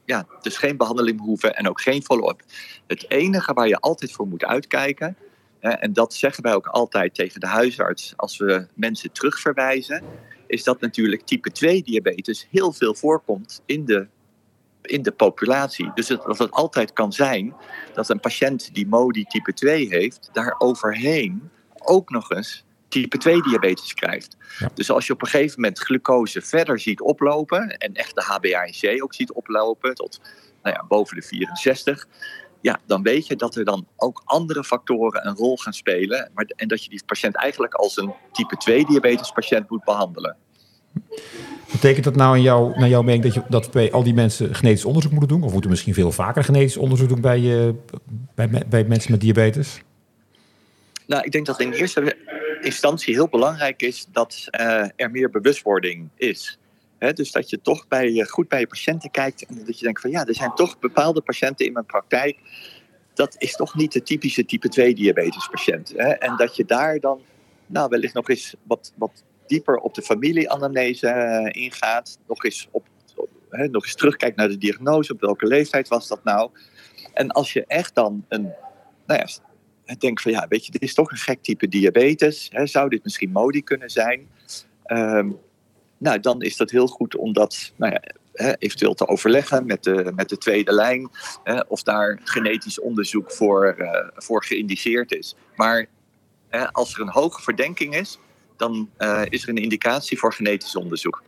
ja, 0.07 0.27
dus 0.41 0.57
geen 0.57 0.77
behandeling 0.77 1.19
hoeven 1.19 1.55
en 1.55 1.69
ook 1.69 1.81
geen 1.81 2.03
follow-up. 2.03 2.41
Het 2.87 3.09
enige 3.09 3.53
waar 3.53 3.67
je 3.67 3.79
altijd 3.79 4.11
voor 4.11 4.27
moet 4.27 4.45
uitkijken, 4.45 5.17
en 5.59 5.93
dat 5.93 6.13
zeggen 6.13 6.43
wij 6.43 6.53
ook 6.53 6.67
altijd 6.67 7.13
tegen 7.13 7.39
de 7.39 7.47
huisarts 7.47 8.13
als 8.15 8.37
we 8.37 8.67
mensen 8.73 9.11
terugverwijzen, 9.11 10.03
is 10.47 10.63
dat 10.63 10.81
natuurlijk 10.81 11.21
type 11.21 11.51
2 11.51 11.83
diabetes 11.83 12.47
heel 12.51 12.73
veel 12.73 12.95
voorkomt 12.95 13.61
in 13.65 13.85
de 13.85 14.07
in 14.81 15.01
de 15.01 15.11
populatie. 15.11 15.91
Dus 15.93 16.07
het, 16.09 16.23
dat 16.23 16.37
het 16.37 16.51
altijd 16.51 16.93
kan 16.93 17.13
zijn 17.13 17.53
dat 17.93 18.09
een 18.09 18.19
patiënt 18.19 18.73
die 18.73 18.87
MODI 18.87 19.23
type 19.23 19.53
2 19.53 19.87
heeft, 19.87 20.29
daar 20.33 20.55
overheen 20.57 21.49
ook 21.77 22.09
nog 22.09 22.31
eens 22.31 22.65
type 22.87 23.17
2 23.17 23.41
diabetes 23.41 23.93
krijgt. 23.93 24.37
Ja. 24.59 24.69
Dus 24.73 24.91
als 24.91 25.07
je 25.07 25.13
op 25.13 25.21
een 25.21 25.27
gegeven 25.27 25.61
moment 25.61 25.79
glucose 25.79 26.41
verder 26.41 26.79
ziet 26.79 27.01
oplopen 27.01 27.77
en 27.77 27.93
echt 27.93 28.15
de 28.15 28.23
HbA1c 28.23 29.01
ook 29.01 29.13
ziet 29.13 29.31
oplopen 29.31 29.95
tot 29.95 30.21
nou 30.63 30.75
ja, 30.75 30.85
boven 30.87 31.15
de 31.15 31.21
64, 31.21 32.07
ja, 32.61 32.79
dan 32.85 33.03
weet 33.03 33.27
je 33.27 33.35
dat 33.35 33.55
er 33.55 33.65
dan 33.65 33.87
ook 33.95 34.21
andere 34.25 34.63
factoren 34.63 35.27
een 35.27 35.35
rol 35.35 35.57
gaan 35.57 35.73
spelen. 35.73 36.31
Maar, 36.33 36.45
en 36.55 36.67
dat 36.67 36.83
je 36.83 36.89
die 36.89 37.01
patiënt 37.05 37.35
eigenlijk 37.35 37.73
als 37.73 37.97
een 37.97 38.13
type 38.31 38.57
2 38.57 38.85
diabetes 38.85 39.31
patiënt 39.31 39.69
moet 39.69 39.83
behandelen. 39.83 40.35
Betekent 41.71 42.03
dat 42.03 42.15
nou 42.15 42.35
in 42.35 42.41
jou, 42.41 42.79
naar 42.79 42.89
jouw 42.89 43.01
mening 43.01 43.23
dat, 43.23 43.33
je, 43.33 43.43
dat 43.49 43.71
bij 43.71 43.91
al 43.91 44.03
die 44.03 44.13
mensen 44.13 44.55
genetisch 44.55 44.85
onderzoek 44.85 45.11
moeten 45.11 45.29
doen? 45.29 45.43
Of 45.43 45.51
moeten 45.51 45.63
we 45.63 45.69
misschien 45.69 45.93
veel 45.93 46.11
vaker 46.11 46.43
genetisch 46.43 46.77
onderzoek 46.77 47.09
doen 47.09 47.21
bij, 47.21 47.39
uh, 47.39 47.69
bij, 48.35 48.63
bij 48.69 48.83
mensen 48.83 49.11
met 49.11 49.21
diabetes? 49.21 49.81
Nou, 51.07 51.23
ik 51.23 51.31
denk 51.31 51.45
dat 51.45 51.59
in 51.59 51.71
eerste 51.71 52.15
instantie 52.61 53.13
heel 53.13 53.27
belangrijk 53.27 53.81
is 53.81 54.07
dat 54.11 54.47
uh, 54.59 54.85
er 54.95 55.11
meer 55.11 55.29
bewustwording 55.29 56.09
is. 56.15 56.59
He, 56.97 57.13
dus 57.13 57.31
dat 57.31 57.49
je 57.49 57.61
toch 57.61 57.87
bij, 57.87 58.25
goed 58.29 58.47
bij 58.47 58.59
je 58.59 58.67
patiënten 58.67 59.11
kijkt 59.11 59.45
en 59.45 59.65
dat 59.65 59.79
je 59.79 59.85
denkt 59.85 60.01
van 60.01 60.09
ja, 60.09 60.25
er 60.25 60.35
zijn 60.35 60.53
toch 60.53 60.79
bepaalde 60.79 61.21
patiënten 61.21 61.65
in 61.65 61.73
mijn 61.73 61.85
praktijk. 61.85 62.37
Dat 63.13 63.35
is 63.37 63.55
toch 63.55 63.75
niet 63.75 63.91
de 63.91 64.03
typische 64.03 64.45
type 64.45 64.69
2 64.69 64.95
diabetes 64.95 65.47
patiënt. 65.51 65.93
Hè? 65.95 66.09
En 66.09 66.37
dat 66.37 66.55
je 66.55 66.65
daar 66.65 66.99
dan 66.99 67.21
nou, 67.65 67.89
wellicht 67.89 68.13
nog 68.13 68.29
eens 68.29 68.55
wat, 68.63 68.93
wat 68.95 69.23
dieper 69.47 69.77
op 69.77 69.93
de 69.93 70.01
familieanamnese 70.01 71.07
uh, 71.07 71.63
ingaat. 71.63 72.17
Nog 72.27 72.43
eens, 72.43 72.67
op, 72.71 72.87
he, 73.49 73.67
nog 73.67 73.83
eens 73.83 73.95
terugkijkt 73.95 74.37
naar 74.37 74.47
de 74.47 74.57
diagnose. 74.57 75.13
Op 75.13 75.21
welke 75.21 75.45
leeftijd 75.45 75.87
was 75.87 76.07
dat 76.07 76.23
nou? 76.23 76.49
En 77.13 77.31
als 77.31 77.53
je 77.53 77.65
echt 77.65 77.95
dan 77.95 78.25
een, 78.27 78.53
nou 79.05 79.19
ja, 79.19 79.27
denkt 79.97 80.21
van 80.21 80.31
ja, 80.31 80.45
weet 80.49 80.65
je, 80.65 80.71
dit 80.71 80.81
is 80.81 80.93
toch 80.93 81.11
een 81.11 81.17
gek 81.17 81.41
type 81.41 81.67
diabetes. 81.67 82.49
Hè, 82.51 82.65
zou 82.65 82.89
dit 82.89 83.03
misschien 83.03 83.31
MODI 83.31 83.63
kunnen 83.63 83.89
zijn? 83.89 84.27
Ehm, 84.83 85.29
nou, 85.97 86.19
dan 86.19 86.41
is 86.41 86.57
dat 86.57 86.71
heel 86.71 86.87
goed 86.87 87.15
om 87.15 87.33
dat 87.33 87.71
nou 87.75 87.93
ja, 87.93 88.01
eventueel 88.59 88.93
te 88.93 89.07
overleggen 89.07 89.65
met 89.65 89.83
de, 89.83 90.11
met 90.15 90.29
de 90.29 90.37
tweede 90.37 90.73
lijn. 90.73 91.09
of 91.67 91.83
daar 91.83 92.19
genetisch 92.23 92.79
onderzoek 92.79 93.31
voor, 93.31 93.75
uh, 93.77 93.89
voor 94.15 94.43
geïndiceerd 94.43 95.11
is. 95.11 95.35
Maar 95.55 95.85
als 96.71 96.93
er 96.93 97.01
een 97.01 97.09
hoge 97.09 97.41
verdenking 97.41 97.95
is, 97.95 98.19
dan 98.57 98.89
uh, 98.99 99.21
is 99.29 99.43
er 99.43 99.49
een 99.49 99.57
indicatie 99.57 100.17
voor 100.17 100.33
genetisch 100.33 100.75
onderzoek. 100.75 101.23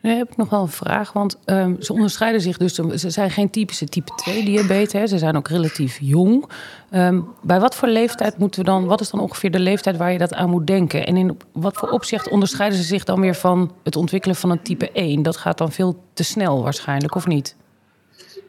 Nu 0.00 0.10
heb 0.10 0.30
ik 0.30 0.36
nog 0.36 0.50
wel 0.50 0.62
een 0.62 0.68
vraag, 0.68 1.12
want 1.12 1.38
um, 1.46 1.82
ze 1.82 1.92
onderscheiden 1.92 2.40
zich 2.40 2.56
dus. 2.56 2.74
Ze 2.74 3.10
zijn 3.10 3.30
geen 3.30 3.50
typische 3.50 3.86
type 3.86 4.14
2 4.14 4.44
diabetes, 4.44 5.10
ze 5.10 5.18
zijn 5.18 5.36
ook 5.36 5.48
relatief 5.48 5.98
jong. 6.00 6.50
Um, 6.90 7.28
bij 7.42 7.60
wat 7.60 7.74
voor 7.74 7.88
leeftijd 7.88 8.38
moeten 8.38 8.60
we 8.60 8.66
dan, 8.66 8.84
wat 8.84 9.00
is 9.00 9.10
dan 9.10 9.20
ongeveer 9.20 9.50
de 9.50 9.58
leeftijd 9.58 9.96
waar 9.96 10.12
je 10.12 10.18
dat 10.18 10.34
aan 10.34 10.50
moet 10.50 10.66
denken? 10.66 11.06
En 11.06 11.16
in 11.16 11.36
wat 11.52 11.76
voor 11.76 11.90
opzicht 11.90 12.28
onderscheiden 12.28 12.78
ze 12.78 12.84
zich 12.84 13.04
dan 13.04 13.20
weer 13.20 13.34
van 13.34 13.72
het 13.82 13.96
ontwikkelen 13.96 14.36
van 14.36 14.50
een 14.50 14.62
type 14.62 14.92
1? 14.92 15.22
Dat 15.22 15.36
gaat 15.36 15.58
dan 15.58 15.72
veel 15.72 16.02
te 16.12 16.22
snel 16.22 16.62
waarschijnlijk, 16.62 17.14
of 17.14 17.26
niet? 17.26 17.56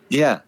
Ja, 0.07 0.43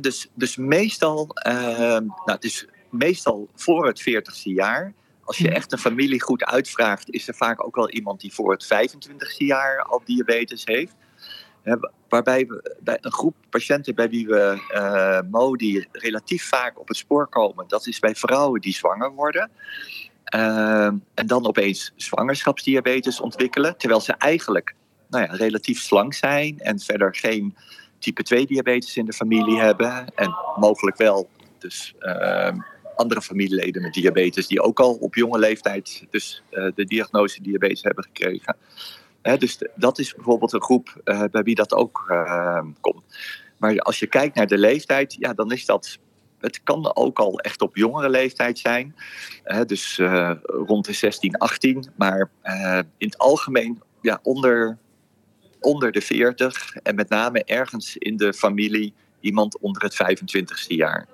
dus, 0.00 0.28
dus 0.34 0.56
meestal, 0.56 1.28
uh, 1.48 1.54
nou, 1.88 2.10
het 2.24 2.44
is 2.44 2.66
meestal 2.90 3.48
voor 3.54 3.86
het 3.86 4.00
40ste 4.00 4.52
jaar 4.54 4.92
als 5.26 5.38
je 5.38 5.50
echt 5.50 5.72
een 5.72 5.78
familie 5.78 6.22
goed 6.22 6.44
uitvraagt, 6.44 7.10
is 7.10 7.28
er 7.28 7.34
vaak 7.34 7.64
ook 7.64 7.74
wel 7.74 7.90
iemand 7.90 8.20
die 8.20 8.34
voor 8.34 8.52
het 8.52 8.64
25e 8.64 9.36
jaar 9.36 9.82
al 9.82 10.02
diabetes 10.04 10.64
heeft. 10.64 10.94
Waarbij 12.08 12.46
we 12.46 12.76
bij 12.80 12.98
een 13.00 13.12
groep 13.12 13.34
patiënten 13.50 13.94
bij 13.94 14.08
wie 14.08 14.26
we 14.26 14.62
uh, 14.74 15.30
MODI 15.30 15.86
relatief 15.92 16.48
vaak 16.48 16.80
op 16.80 16.88
het 16.88 16.96
spoor 16.96 17.28
komen, 17.28 17.64
dat 17.68 17.86
is 17.86 17.98
bij 17.98 18.14
vrouwen 18.14 18.60
die 18.60 18.74
zwanger 18.74 19.12
worden. 19.12 19.50
Uh, 20.34 20.86
en 21.14 21.26
dan 21.26 21.46
opeens 21.46 21.92
zwangerschapsdiabetes 21.96 23.20
ontwikkelen, 23.20 23.76
terwijl 23.76 24.00
ze 24.00 24.12
eigenlijk 24.12 24.74
nou 25.08 25.24
ja, 25.24 25.32
relatief 25.32 25.80
slank 25.80 26.14
zijn 26.14 26.58
en 26.58 26.80
verder 26.80 27.14
geen 27.14 27.56
type 27.98 28.22
2 28.22 28.46
diabetes 28.46 28.96
in 28.96 29.04
de 29.04 29.12
familie 29.12 29.58
hebben. 29.58 30.14
En 30.14 30.36
mogelijk 30.56 30.96
wel 30.96 31.28
dus 31.58 31.94
uh, 32.00 32.52
andere 32.96 33.22
familieleden 33.22 33.82
met 33.82 33.94
diabetes 33.94 34.46
die 34.46 34.62
ook 34.62 34.80
al 34.80 34.94
op 34.94 35.14
jonge 35.14 35.38
leeftijd 35.38 36.06
dus, 36.10 36.42
uh, 36.50 36.68
de 36.74 36.84
diagnose 36.84 37.42
diabetes 37.42 37.82
hebben 37.82 38.04
gekregen. 38.04 38.56
dus 39.38 39.58
dat 39.74 39.98
is 39.98 40.14
bijvoorbeeld 40.14 40.52
een 40.52 40.62
groep 40.62 41.00
uh, 41.04 41.24
bij 41.30 41.42
wie 41.42 41.54
dat 41.54 41.72
ook 41.72 42.06
uh, 42.10 42.64
komt. 42.80 43.04
Maar 43.56 43.78
als 43.78 43.98
je 43.98 44.06
kijkt 44.06 44.34
naar 44.34 44.46
de 44.46 44.58
leeftijd, 44.58 45.16
ja, 45.18 45.32
dan 45.32 45.52
is 45.52 45.66
dat. 45.66 45.98
Het 46.38 46.62
kan 46.62 46.96
ook 46.96 47.18
al 47.18 47.40
echt 47.40 47.60
op 47.60 47.76
jongere 47.76 48.08
leeftijd 48.08 48.58
zijn. 48.58 48.94
dus 49.66 50.00
rond 50.42 50.84
de 50.84 50.92
16, 50.92 51.36
18. 51.36 51.90
Maar 51.96 52.30
in 52.96 53.06
het 53.06 53.18
algemeen 53.18 53.82
ja, 54.00 54.18
onder, 54.22 54.78
onder 55.60 55.92
de 55.92 56.00
40. 56.00 56.76
En 56.76 56.94
met 56.94 57.08
name 57.08 57.44
ergens 57.44 57.96
in 57.96 58.16
de 58.16 58.34
familie 58.34 58.94
iemand 59.20 59.58
onder 59.58 59.82
het 59.82 59.94
25ste 59.94 60.66
jaar. 60.66 61.06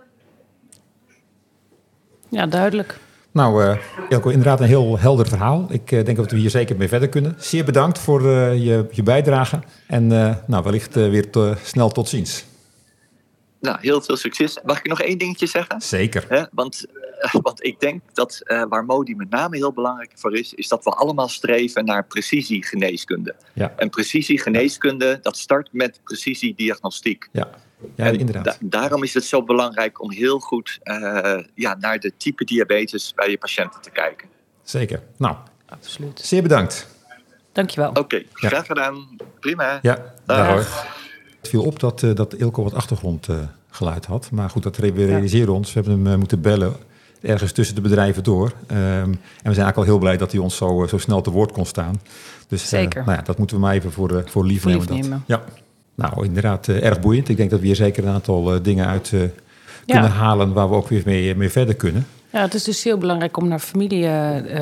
Ja, 2.33 2.47
duidelijk. 2.47 2.99
Nou, 3.33 3.65
uh, 3.65 3.77
Elko, 4.09 4.29
inderdaad 4.29 4.61
een 4.61 4.67
heel 4.67 4.99
helder 4.99 5.29
verhaal. 5.29 5.67
Ik 5.71 5.91
uh, 5.91 6.05
denk 6.05 6.17
dat 6.17 6.31
we 6.31 6.37
hier 6.37 6.51
zeker 6.51 6.77
mee 6.77 6.89
verder 6.89 7.09
kunnen. 7.09 7.35
Zeer 7.39 7.65
bedankt 7.65 7.99
voor 7.99 8.23
uh, 8.23 8.65
je, 8.65 8.87
je 8.91 9.03
bijdrage. 9.03 9.61
En 9.87 10.07
nou, 10.47 10.62
wellicht 10.62 10.95
weer 10.95 11.31
te, 11.31 11.55
snel 11.62 11.89
tot 11.89 12.09
ziens. 12.09 12.45
Nou, 13.61 13.79
heel 13.81 14.01
veel 14.01 14.17
succes. 14.17 14.59
Mag 14.65 14.79
ik 14.79 14.87
nog 14.89 15.01
één 15.01 15.19
dingetje 15.19 15.47
zeggen? 15.47 15.81
Zeker. 15.81 16.25
He, 16.29 16.43
want, 16.53 16.85
want 17.43 17.65
ik 17.65 17.81
denk 17.81 18.03
dat 18.12 18.43
waar 18.69 18.85
Modi 18.85 19.15
met 19.15 19.31
name 19.31 19.57
heel 19.57 19.73
belangrijk 19.73 20.12
voor 20.15 20.37
is... 20.37 20.55
is 20.55 20.69
dat 20.69 20.85
we 20.85 20.91
allemaal 20.91 21.29
streven 21.29 21.85
naar 21.85 22.07
precisiegeneeskunde. 22.07 23.35
Ja. 23.53 23.73
En 23.77 23.91
precisiegeneeskunde, 23.91 25.19
dat 25.23 25.37
start 25.37 25.69
met 25.73 26.01
precisiediagnostiek. 26.05 27.29
Ja. 27.33 27.51
Ja, 27.95 28.07
inderdaad. 28.07 28.59
daarom 28.61 29.03
is 29.03 29.15
het 29.15 29.25
zo 29.25 29.43
belangrijk 29.43 30.03
om 30.03 30.12
heel 30.12 30.39
goed 30.39 30.79
uh, 30.85 31.39
ja, 31.55 31.77
naar 31.81 31.99
de 31.99 32.12
type 32.17 32.45
diabetes 32.45 33.12
bij 33.15 33.31
je 33.31 33.39
patiënten 33.39 33.81
te 33.81 33.91
kijken. 33.91 34.29
Zeker. 34.62 35.03
Nou, 35.17 35.37
absoluut. 35.67 36.21
Zeer 36.21 36.43
bedankt. 36.43 36.89
Dankjewel. 37.53 37.89
Oké, 37.89 38.01
okay, 38.01 38.27
graag 38.33 38.67
gedaan. 38.67 39.17
Prima. 39.41 39.79
Ja, 39.83 40.15
daar 40.27 40.49
hoor. 40.49 40.67
Het 41.41 41.49
viel 41.51 41.62
op 41.62 41.81
dat, 41.81 42.03
uh, 42.03 42.15
dat 42.15 42.35
Ilko 42.35 42.62
wat 42.62 42.75
achtergrondgeluid 42.75 44.05
uh, 44.05 44.11
had. 44.11 44.31
Maar 44.31 44.51
goed, 44.51 44.62
dat 44.62 44.77
we 44.77 45.07
realiseren 45.07 45.47
ja. 45.47 45.53
ons. 45.53 45.73
We 45.73 45.81
hebben 45.81 46.07
hem 46.07 46.18
moeten 46.18 46.40
bellen 46.40 46.77
ergens 47.21 47.53
tussen 47.53 47.75
de 47.75 47.81
bedrijven 47.81 48.25
door. 48.25 48.53
Um, 48.71 48.77
en 48.77 49.11
we 49.11 49.18
zijn 49.42 49.45
eigenlijk 49.45 49.77
al 49.77 49.83
heel 49.83 49.99
blij 49.99 50.16
dat 50.16 50.33
hij 50.33 50.40
ons 50.40 50.57
zo, 50.57 50.87
zo 50.88 50.99
snel 50.99 51.21
te 51.21 51.31
woord 51.31 51.53
kon 51.53 51.66
staan. 51.66 52.01
Dus 52.49 52.68
Zeker. 52.68 53.05
nou 53.05 53.16
ja, 53.16 53.23
dat 53.23 53.38
moeten 53.38 53.57
we 53.57 53.62
maar 53.62 53.75
even 53.75 53.92
voor, 53.92 54.23
voor 54.27 54.47
lief, 54.47 54.64
nemen. 54.64 54.87
Dat. 54.87 55.21
Ja. 55.27 55.45
Nou, 55.94 56.24
inderdaad, 56.24 56.68
uh, 56.68 56.85
erg 56.85 57.00
boeiend. 57.00 57.28
Ik 57.28 57.37
denk 57.37 57.50
dat 57.50 57.61
we 57.61 57.66
hier 57.66 57.76
zeker 57.76 58.07
een 58.07 58.12
aantal 58.12 58.55
uh, 58.55 58.62
dingen 58.62 58.87
uit 58.87 59.11
uh, 59.11 59.20
kunnen 59.87 60.11
ja. 60.11 60.16
halen 60.16 60.52
waar 60.52 60.68
we 60.68 60.74
ook 60.74 60.88
weer 60.88 61.02
mee, 61.05 61.35
mee 61.35 61.50
verder 61.50 61.74
kunnen. 61.74 62.07
Ja, 62.33 62.40
het 62.40 62.55
is 62.55 62.64
dus 62.64 62.85
heel 62.85 62.98
belangrijk 62.98 63.37
om 63.37 63.48
naar 63.48 63.59
familie 63.59 64.02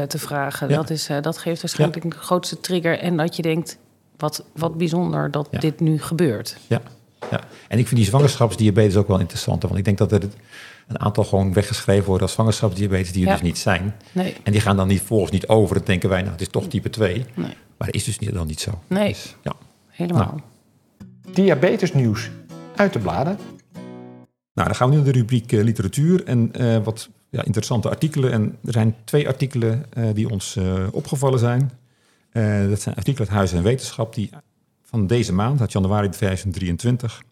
te 0.06 0.18
vragen. 0.18 0.68
Ja. 0.68 0.76
Dat, 0.76 0.90
is, 0.90 1.08
dat 1.20 1.38
geeft 1.38 1.62
waarschijnlijk 1.62 2.04
ja. 2.04 2.10
de 2.10 2.16
grootste 2.16 2.60
trigger. 2.60 2.98
En 2.98 3.16
dat 3.16 3.36
je 3.36 3.42
denkt, 3.42 3.78
wat, 4.16 4.44
wat 4.52 4.78
bijzonder 4.78 5.30
dat 5.30 5.48
dit 5.50 5.80
nu 5.80 6.00
gebeurt. 6.00 6.56
Ja. 6.66 6.80
ja, 7.30 7.40
en 7.68 7.78
ik 7.78 7.86
vind 7.86 8.00
die 8.00 8.08
zwangerschapsdiabetes 8.08 8.96
ook 8.96 9.08
wel 9.08 9.18
interessant. 9.18 9.62
Want 9.62 9.76
ik 9.76 9.84
denk 9.84 9.98
dat 9.98 10.12
er 10.12 10.22
een 10.86 11.00
aantal 11.00 11.24
gewoon 11.24 11.52
weggeschreven 11.52 12.04
worden 12.04 12.22
als 12.22 12.32
zwangerschapsdiabetes 12.32 13.12
die 13.12 13.26
er 13.26 13.32
dus 13.32 13.42
niet 13.42 13.58
zijn. 13.58 13.94
Nee. 14.12 14.36
En 14.42 14.52
die 14.52 14.60
gaan 14.60 14.76
dan 14.76 14.88
niet 14.88 15.00
volgens 15.00 15.30
niet 15.30 15.48
over. 15.48 15.76
Dan 15.76 15.84
denken 15.84 16.08
wij, 16.08 16.20
nou, 16.20 16.32
het 16.32 16.40
is 16.40 16.48
toch 16.48 16.68
type 16.68 16.90
2. 16.90 17.24
Nee. 17.34 17.46
Maar 17.76 17.86
dat 17.86 17.94
is 17.94 18.04
dus 18.04 18.18
niet, 18.18 18.32
dan 18.32 18.46
niet 18.46 18.60
zo. 18.60 18.70
Nee, 18.86 19.08
dus, 19.08 19.36
ja. 19.42 19.52
helemaal. 19.88 20.24
Nou. 20.24 20.40
Diabetesnieuws 21.32 22.30
uit 22.76 22.92
de 22.92 22.98
bladen. 22.98 23.38
Nou, 24.52 24.68
dan 24.68 24.74
gaan 24.74 24.88
we 24.88 24.96
nu 24.96 25.02
naar 25.02 25.12
de 25.12 25.18
rubriek 25.18 25.52
uh, 25.52 25.62
literatuur 25.62 26.24
en 26.24 26.50
uh, 26.60 26.84
wat 26.84 27.08
ja, 27.30 27.44
interessante 27.44 27.88
artikelen. 27.88 28.32
En 28.32 28.58
er 28.64 28.72
zijn 28.72 28.96
twee 29.04 29.28
artikelen 29.28 29.84
uh, 29.98 30.08
die 30.14 30.28
ons 30.28 30.58
opgevallen 30.92 31.38
zijn. 31.38 31.70
dat 32.68 32.80
zijn 32.80 32.94
artikelen 32.94 33.28
uit 33.28 33.36
Huis 33.36 33.52
en 33.52 33.62
Wetenschap 33.62 34.14
die 34.14 34.30
van 34.82 35.06
deze 35.06 35.32
maand, 35.32 35.60
uit 35.60 35.72
januari 35.72 36.08
2023. 36.08 37.22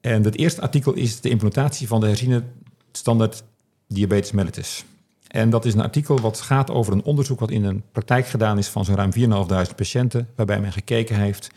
En 0.00 0.24
het 0.24 0.36
eerste 0.36 0.60
artikel 0.60 0.92
is 0.92 1.20
de 1.20 1.28
implementatie 1.28 1.86
van 1.86 2.00
de 2.00 2.06
herziene 2.06 2.42
standaard 2.92 3.42
diabetes 3.88 4.32
mellitus. 4.32 4.84
En 5.28 5.50
dat 5.50 5.64
is 5.64 5.74
een 5.74 5.80
artikel 5.80 6.20
wat 6.20 6.40
gaat 6.40 6.70
over 6.70 6.92
een 6.92 7.02
onderzoek 7.02 7.40
wat 7.40 7.50
in 7.50 7.64
een 7.64 7.82
praktijk 7.92 8.26
gedaan 8.26 8.58
is 8.58 8.68
van 8.68 8.84
zo'n 8.84 8.96
ruim 8.96 9.12
4.500 9.68 9.74
patiënten, 9.76 10.28
waarbij 10.36 10.60
men 10.60 10.72
gekeken 10.72 11.16
heeft 11.16 11.50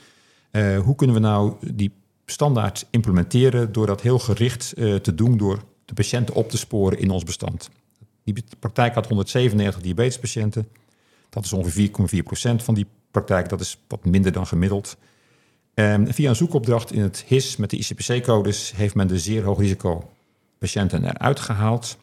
uh, 0.52 0.80
hoe 0.80 0.96
kunnen 0.96 1.16
we 1.16 1.22
nou 1.22 1.54
die 1.74 1.92
standaard 2.26 2.88
implementeren 2.90 3.72
door 3.72 3.86
dat 3.88 4.02
heel 4.02 4.20
gericht 4.20 4.74
uh, 4.78 4.96
te 4.96 5.16
doen 5.16 5.38
door 5.38 5.64
de 5.86 5.94
patiënten 5.94 6.36
op 6.36 6.50
te 6.50 6.58
sporen 6.58 7.00
in 7.00 7.10
ons 7.10 7.24
bestand. 7.24 7.70
Die 8.24 8.44
praktijk 8.60 8.94
had 8.94 9.08
197 9.08 9.82
diabetespatiënten. 9.82 10.68
Dat 11.30 11.46
is 11.46 11.54
ongeveer 11.54 11.90
4,4% 11.90 12.64
van 12.64 12.74
die 12.74 12.86
praktijk. 13.12 13.50
Dat 13.50 13.62
is 13.62 13.78
wat 13.88 14.06
minder 14.06 14.32
dan 14.32 14.48
gemiddeld. 14.48 14.98
Um, 15.74 16.14
via 16.14 16.30
een 16.30 16.36
zoekopdracht 16.36 16.92
in 16.92 17.02
het 17.02 17.24
HIS 17.28 17.56
met 17.58 17.70
de 17.70 17.78
ICPC-codes 17.78 18.74
heeft 18.76 18.96
men 18.96 19.08
de 19.08 19.20
zeer 19.20 19.44
hoog 19.44 19.60
risico 19.60 20.10
patiënten 20.58 21.04
eruit 21.04 21.40
gehaald. 21.40 21.98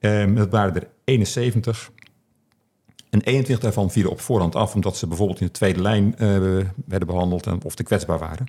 Um, 0.00 0.34
dat 0.34 0.50
waren 0.50 0.74
er 0.74 0.88
71. 1.04 1.90
En 3.12 3.20
21 3.20 3.58
daarvan 3.58 3.90
vielen 3.90 4.10
op 4.10 4.20
voorhand 4.20 4.54
af 4.54 4.74
omdat 4.74 4.96
ze 4.96 5.06
bijvoorbeeld 5.06 5.40
in 5.40 5.46
de 5.46 5.52
tweede 5.52 5.82
lijn 5.82 6.14
uh, 6.18 6.18
werden 6.86 7.06
behandeld 7.06 7.46
en, 7.46 7.62
of 7.62 7.74
te 7.74 7.82
kwetsbaar 7.82 8.18
waren. 8.18 8.46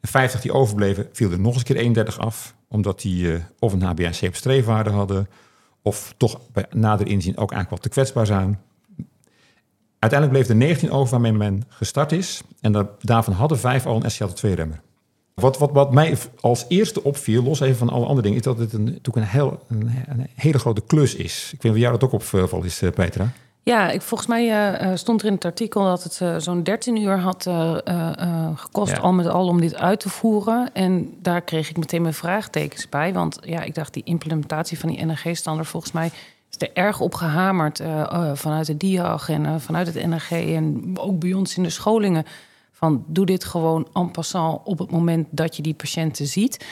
En 0.00 0.08
50 0.08 0.40
die 0.40 0.52
overbleven 0.52 1.08
vielen 1.12 1.34
er 1.34 1.40
nog 1.40 1.54
eens 1.54 1.62
keer 1.62 1.76
31 1.76 2.18
af, 2.18 2.54
omdat 2.68 3.00
die 3.00 3.24
uh, 3.24 3.40
of 3.58 3.72
een 3.72 3.82
HbA1c 3.82 4.26
op 4.26 4.34
streefwaarde 4.34 4.90
hadden, 4.90 5.28
of 5.82 6.14
toch 6.16 6.40
bij 6.52 6.66
nader 6.70 7.06
inzien 7.06 7.36
ook 7.36 7.52
eigenlijk 7.52 7.70
wat 7.70 7.82
te 7.82 7.88
kwetsbaar 7.88 8.26
zijn. 8.26 8.60
Uiteindelijk 9.98 10.32
bleef 10.32 10.48
er 10.48 10.66
19 10.66 10.90
over 10.90 11.10
waarmee 11.10 11.32
men 11.32 11.64
gestart 11.68 12.12
is. 12.12 12.42
En 12.60 12.88
daarvan 13.00 13.34
hadden 13.34 13.58
vijf 13.58 13.86
al 13.86 14.04
een 14.04 14.10
SGLT2-remmer. 14.10 14.80
Wat, 15.34 15.58
wat, 15.58 15.70
wat 15.72 15.92
mij 15.92 16.16
als 16.40 16.64
eerste 16.68 17.02
opviel, 17.02 17.42
los 17.42 17.60
even 17.60 17.76
van 17.76 17.88
alle 17.88 18.06
andere 18.06 18.22
dingen, 18.22 18.38
is 18.38 18.44
dat 18.44 18.58
het 18.58 18.72
natuurlijk 18.72 19.16
een, 19.16 19.60
een, 19.68 20.26
hele 20.34 20.58
grote 20.58 20.82
klus 20.86 21.14
is. 21.14 21.50
Ik 21.52 21.62
weet 21.62 21.62
niet 21.62 21.72
of 21.72 21.78
jou 21.78 21.98
dat 21.98 22.04
ook 22.04 22.12
opvalt 22.12 22.64
is, 22.64 22.82
uh, 22.82 22.90
Petra. 22.90 23.32
Ja, 23.64 23.90
ik, 23.90 24.02
volgens 24.02 24.28
mij 24.28 24.46
uh, 24.82 24.96
stond 24.96 25.20
er 25.20 25.26
in 25.26 25.32
het 25.32 25.44
artikel 25.44 25.84
dat 25.84 26.02
het 26.02 26.20
uh, 26.22 26.36
zo'n 26.38 26.62
13 26.62 26.96
uur 26.96 27.18
had 27.18 27.46
uh, 27.46 27.76
gekost, 28.54 28.96
ja. 28.96 28.98
al 28.98 29.12
met 29.12 29.26
al 29.26 29.46
om 29.46 29.60
dit 29.60 29.74
uit 29.74 30.00
te 30.00 30.08
voeren. 30.08 30.70
En 30.72 31.14
daar 31.20 31.42
kreeg 31.42 31.70
ik 31.70 31.76
meteen 31.76 32.02
mijn 32.02 32.14
vraagtekens 32.14 32.88
bij. 32.88 33.12
Want 33.12 33.38
ja, 33.44 33.62
ik 33.62 33.74
dacht, 33.74 33.94
die 33.94 34.02
implementatie 34.04 34.78
van 34.78 34.88
die 34.88 35.04
NRG-standaard, 35.04 35.68
volgens 35.68 35.92
mij 35.92 36.10
is 36.50 36.56
er 36.58 36.70
erg 36.72 37.00
op 37.00 37.14
gehamerd 37.14 37.82
vanuit 38.32 38.66
de 38.66 38.76
DIAG 38.76 39.28
en 39.28 39.60
vanuit 39.60 39.86
het 39.86 40.06
NRG 40.06 40.30
en 40.30 40.92
ook 40.94 41.18
bij 41.18 41.32
ons 41.32 41.56
in 41.56 41.62
de 41.62 41.70
scholingen. 41.70 42.24
Van 42.72 43.04
doe 43.06 43.26
dit 43.26 43.44
gewoon 43.44 43.88
en 43.92 44.10
passant 44.10 44.60
op 44.64 44.78
het 44.78 44.90
moment 44.90 45.26
dat 45.30 45.56
je 45.56 45.62
die 45.62 45.74
patiënten 45.74 46.26
ziet. 46.26 46.64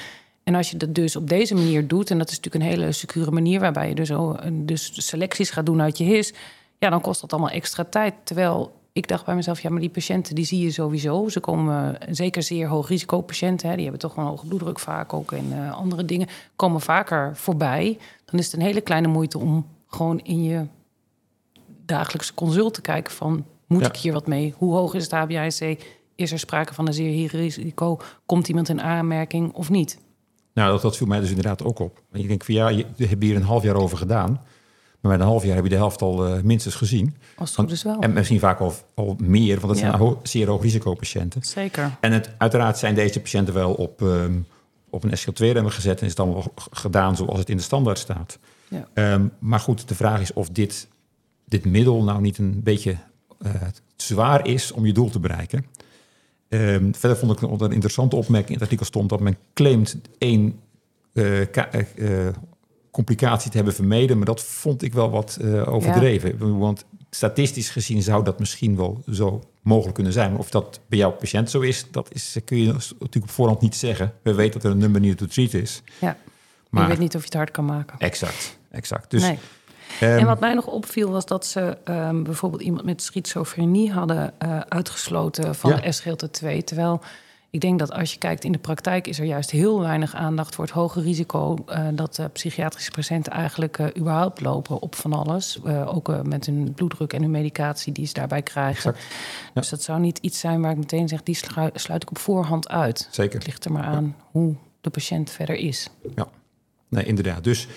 En 0.42 0.54
als 0.54 0.70
je 0.70 0.76
dat 0.76 0.94
dus 0.94 1.16
op 1.16 1.28
deze 1.28 1.54
manier 1.54 1.86
doet, 1.86 2.10
en 2.10 2.18
dat 2.18 2.30
is 2.30 2.36
natuurlijk 2.36 2.64
een 2.64 2.78
hele 2.78 2.92
secure 2.92 3.30
manier 3.30 3.60
waarbij 3.60 3.88
je 3.88 3.94
dus, 3.94 4.12
dus 4.64 5.06
selecties 5.06 5.50
gaat 5.50 5.66
doen 5.66 5.82
uit 5.82 5.98
je 5.98 6.04
his, 6.04 6.32
ja, 6.80 6.90
dan 6.90 7.00
kost 7.00 7.20
dat 7.20 7.32
allemaal 7.32 7.50
extra 7.50 7.84
tijd. 7.84 8.14
Terwijl 8.24 8.72
ik 8.92 9.08
dacht 9.08 9.24
bij 9.24 9.34
mezelf, 9.34 9.60
ja, 9.60 9.70
maar 9.70 9.80
die 9.80 9.90
patiënten 9.90 10.34
die 10.34 10.44
zie 10.44 10.62
je 10.62 10.70
sowieso. 10.70 11.28
Ze 11.28 11.40
komen, 11.40 11.98
zeker 12.10 12.42
zeer 12.42 12.68
hoog 12.68 12.88
risico 12.88 13.20
patiënten, 13.20 13.68
hè, 13.68 13.74
die 13.74 13.82
hebben 13.82 14.00
toch 14.00 14.14
wel 14.14 14.24
een 14.24 14.30
hoge 14.30 14.46
bloeddruk 14.46 14.78
vaak 14.78 15.12
ook 15.12 15.32
en 15.32 15.52
uh, 15.52 15.72
andere 15.72 16.04
dingen, 16.04 16.28
komen 16.56 16.80
vaker 16.80 17.36
voorbij. 17.36 17.98
Dan 18.24 18.40
is 18.40 18.44
het 18.44 18.54
een 18.54 18.66
hele 18.66 18.80
kleine 18.80 19.08
moeite 19.08 19.38
om 19.38 19.66
gewoon 19.86 20.18
in 20.20 20.42
je 20.42 20.66
dagelijkse 21.86 22.34
consult 22.34 22.74
te 22.74 22.80
kijken 22.80 23.12
van, 23.12 23.44
moet 23.66 23.86
ik 23.86 23.96
hier 23.96 24.12
wat 24.12 24.26
mee? 24.26 24.54
Hoe 24.56 24.74
hoog 24.74 24.94
is 24.94 25.10
het 25.10 25.14
HbA1c? 25.14 25.82
Is 26.14 26.32
er 26.32 26.38
sprake 26.38 26.74
van 26.74 26.86
een 26.86 26.94
zeer 26.94 27.30
risico? 27.30 28.00
Komt 28.26 28.48
iemand 28.48 28.68
in 28.68 28.82
aanmerking 28.82 29.52
of 29.52 29.70
niet? 29.70 29.98
Nou, 30.54 30.70
dat, 30.70 30.82
dat 30.82 30.96
viel 30.96 31.06
mij 31.06 31.20
dus 31.20 31.28
inderdaad 31.28 31.64
ook 31.64 31.78
op. 31.78 32.02
Ik 32.12 32.28
denk 32.28 32.44
van 32.44 32.54
ja, 32.54 32.68
je 32.68 32.84
hebt 32.96 33.22
hier 33.22 33.36
een 33.36 33.42
half 33.42 33.62
jaar 33.62 33.74
over 33.74 33.98
gedaan. 33.98 34.40
Maar 35.00 35.12
met 35.12 35.20
een 35.20 35.26
half 35.26 35.44
jaar 35.44 35.54
heb 35.54 35.64
je 35.64 35.70
de 35.70 35.76
helft 35.76 36.02
al 36.02 36.28
uh, 36.28 36.42
minstens 36.42 36.74
gezien. 36.74 37.16
Als 37.36 37.56
het 37.56 37.68
dus 37.68 37.82
wel. 37.82 38.00
En 38.00 38.12
misschien 38.12 38.38
vaak 38.38 38.60
al, 38.60 38.74
al 38.94 39.16
meer, 39.18 39.54
want 39.54 39.68
dat 39.68 39.78
zijn 39.78 39.94
ho 39.94 40.20
zeer 40.22 40.48
hoog 40.48 40.62
risico-patiënten. 40.62 41.42
Zeker. 41.42 41.96
En 42.00 42.12
het, 42.12 42.30
uiteraard 42.38 42.78
zijn 42.78 42.94
deze 42.94 43.20
patiënten 43.20 43.54
wel 43.54 43.72
op, 43.72 44.00
um, 44.00 44.46
op 44.90 45.04
een 45.04 45.18
SGL2-remmer 45.18 45.72
gezet... 45.72 45.98
en 46.00 46.04
is 46.04 46.10
het 46.10 46.20
allemaal 46.20 46.44
gedaan 46.70 47.16
zoals 47.16 47.38
het 47.38 47.48
in 47.48 47.56
de 47.56 47.62
standaard 47.62 47.98
staat. 47.98 48.38
Ja. 48.68 49.12
Um, 49.14 49.32
maar 49.38 49.60
goed, 49.60 49.88
de 49.88 49.94
vraag 49.94 50.20
is 50.20 50.32
of 50.32 50.48
dit, 50.48 50.88
dit 51.44 51.64
middel 51.64 52.04
nou 52.04 52.20
niet 52.20 52.38
een 52.38 52.60
beetje 52.62 52.96
uh, 53.38 53.52
zwaar 53.96 54.46
is 54.46 54.72
om 54.72 54.86
je 54.86 54.92
doel 54.92 55.10
te 55.10 55.20
bereiken. 55.20 55.66
Um, 56.48 56.94
verder 56.94 57.18
vond 57.18 57.32
ik 57.32 57.40
een, 57.40 57.60
een 57.60 57.72
interessante 57.72 58.16
opmerking 58.16 58.48
in 58.48 58.54
het 58.54 58.62
artikel 58.62 58.86
stond... 58.86 59.08
dat 59.08 59.20
men 59.20 59.36
claimt 59.54 59.96
één 60.18 60.60
uh, 61.12 61.46
complicatie 62.90 63.50
te 63.50 63.56
hebben 63.56 63.74
vermeden. 63.74 64.16
Maar 64.16 64.26
dat 64.26 64.42
vond 64.42 64.82
ik 64.82 64.92
wel 64.92 65.10
wat 65.10 65.38
uh, 65.40 65.72
overdreven. 65.72 66.58
Want 66.58 66.84
statistisch 67.10 67.70
gezien 67.70 68.02
zou 68.02 68.24
dat 68.24 68.38
misschien 68.38 68.76
wel 68.76 69.02
zo 69.10 69.42
mogelijk 69.62 69.94
kunnen 69.94 70.12
zijn. 70.12 70.30
Maar 70.30 70.40
of 70.40 70.50
dat 70.50 70.80
bij 70.86 70.98
jouw 70.98 71.10
patiënt 71.10 71.50
zo 71.50 71.60
is, 71.60 71.86
dat 71.90 72.08
is, 72.12 72.36
kun 72.44 72.58
je 72.58 72.66
natuurlijk 72.66 73.22
op 73.22 73.30
voorhand 73.30 73.60
niet 73.60 73.76
zeggen. 73.76 74.12
We 74.22 74.34
weten 74.34 74.52
dat 74.52 74.64
er 74.64 74.70
een 74.70 74.78
nummer 74.78 75.00
niet 75.00 75.18
to 75.18 75.26
treat 75.26 75.54
is. 75.54 75.82
Ja, 76.00 76.16
maar 76.68 76.82
je 76.82 76.88
weet 76.88 76.98
niet 76.98 77.14
of 77.14 77.20
je 77.20 77.26
het 77.26 77.34
hard 77.34 77.50
kan 77.50 77.64
maken. 77.64 77.98
Exact, 77.98 78.58
exact. 78.70 79.10
Dus, 79.10 79.22
nee. 79.22 79.38
Um, 80.02 80.18
en 80.18 80.26
wat 80.26 80.40
mij 80.40 80.54
nog 80.54 80.66
opviel 80.66 81.10
was 81.10 81.26
dat 81.26 81.46
ze 81.46 81.78
um, 81.84 82.22
bijvoorbeeld 82.22 82.62
iemand 82.62 82.84
met 82.84 83.02
schizofrenie 83.02 83.92
hadden 83.92 84.34
uh, 84.42 84.60
uitgesloten 84.68 85.54
van 85.54 85.70
ja. 85.70 85.76
de 85.76 85.94
SGLT2. 85.94 86.64
Terwijl 86.64 87.00
ik 87.50 87.60
denk 87.60 87.78
dat 87.78 87.92
als 87.92 88.12
je 88.12 88.18
kijkt 88.18 88.44
in 88.44 88.52
de 88.52 88.58
praktijk, 88.58 89.06
is 89.06 89.18
er 89.18 89.24
juist 89.24 89.50
heel 89.50 89.80
weinig 89.80 90.14
aandacht 90.14 90.54
voor 90.54 90.64
het 90.64 90.74
hoge 90.74 91.00
risico 91.00 91.56
uh, 91.68 91.88
dat 91.92 92.18
uh, 92.18 92.26
psychiatrische 92.32 92.90
patiënten 92.90 93.32
eigenlijk 93.32 93.78
uh, 93.78 93.86
überhaupt 93.98 94.40
lopen 94.40 94.80
op 94.80 94.94
van 94.94 95.12
alles. 95.12 95.58
ook 95.86 96.24
met 96.24 96.46
hun 96.46 96.72
bloeddruk 96.74 97.12
en 97.12 97.22
hun 97.22 97.30
medicatie 97.30 97.92
die 97.92 98.06
ze 98.06 98.12
daarbij 98.12 98.42
krijgen. 98.42 98.94
Ja. 98.94 99.00
Dus 99.54 99.68
dat 99.68 99.82
zou 99.82 100.00
niet 100.00 100.18
iets 100.18 100.38
zijn 100.38 100.60
waar 100.60 100.70
ik 100.70 100.76
meteen 100.76 101.08
zeg, 101.08 101.22
die 101.22 101.34
sluit, 101.34 101.80
sluit 101.80 102.02
ik 102.02 102.10
op 102.10 102.18
voorhand 102.18 102.68
uit. 102.68 103.08
Zeker. 103.10 103.38
Het 103.38 103.46
ligt 103.46 103.64
er 103.64 103.72
maar 103.72 103.84
aan 103.84 104.04
ja. 104.04 104.24
hoe 104.30 104.54
de 104.80 104.90
patiënt 104.90 105.30
verder 105.30 105.56
is. 105.56 105.88
Ja, 106.14 106.28
nee, 106.88 107.04
inderdaad. 107.04 107.44
Dus 107.44 107.68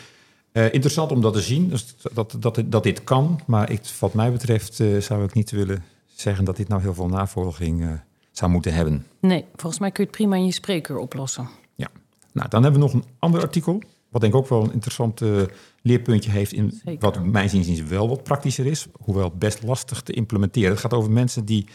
interessant 0.52 1.12
om 1.12 1.22
dat 1.22 1.34
te 1.34 1.42
zien, 1.42 1.70
dus 1.70 1.96
dat, 2.14 2.36
dat, 2.40 2.64
dat 2.66 2.84
dit 2.84 3.04
kan. 3.04 3.40
Maar 3.46 3.72
ik, 3.72 3.82
wat 4.00 4.14
mij 4.14 4.32
betreft 4.32 4.76
zou 5.00 5.24
ik 5.24 5.34
niet 5.34 5.52
willen 5.52 5.84
zeggen 6.16 6.46
dat 6.46 6.56
dit 6.56 6.68
nou 6.68 6.82
heel 6.82 6.94
veel 6.94 7.08
navolging 7.08 8.02
zou 8.34 8.52
moeten 8.52 8.74
hebben. 8.74 9.06
Nee, 9.20 9.46
volgens 9.56 9.80
mij 9.80 9.92
kun 9.92 10.04
je 10.04 10.10
het 10.10 10.18
prima 10.18 10.36
in 10.36 10.46
je 10.46 10.52
spreekuur 10.52 10.98
oplossen. 10.98 11.50
Ja, 11.76 11.88
nou 12.32 12.50
dan 12.50 12.64
hebben 12.64 12.82
we 12.82 12.86
nog 12.86 12.96
een 12.96 13.06
ander 13.20 13.42
artikel. 13.42 13.82
Wat 14.10 14.22
denk 14.22 14.34
ik 14.34 14.40
ook 14.40 14.48
wel 14.48 14.64
een 14.64 14.74
interessant 14.74 15.22
uh, 15.22 15.42
leerpuntje 15.82 16.32
heeft. 16.32 16.54
In 16.54 16.82
Zeker. 16.86 17.00
wat 17.00 17.26
mijn 17.26 17.50
zin 17.50 17.88
wel 17.88 18.10
wat 18.10 18.24
praktischer 18.24 18.66
is. 18.66 18.88
Hoewel 19.00 19.32
best 19.32 19.64
lastig 19.64 20.02
te 20.02 20.14
implementeren. 20.14 20.70
Het 20.70 20.80
gaat 20.80 20.94
over 20.94 21.12
mensen 21.12 21.46
die 21.46 21.68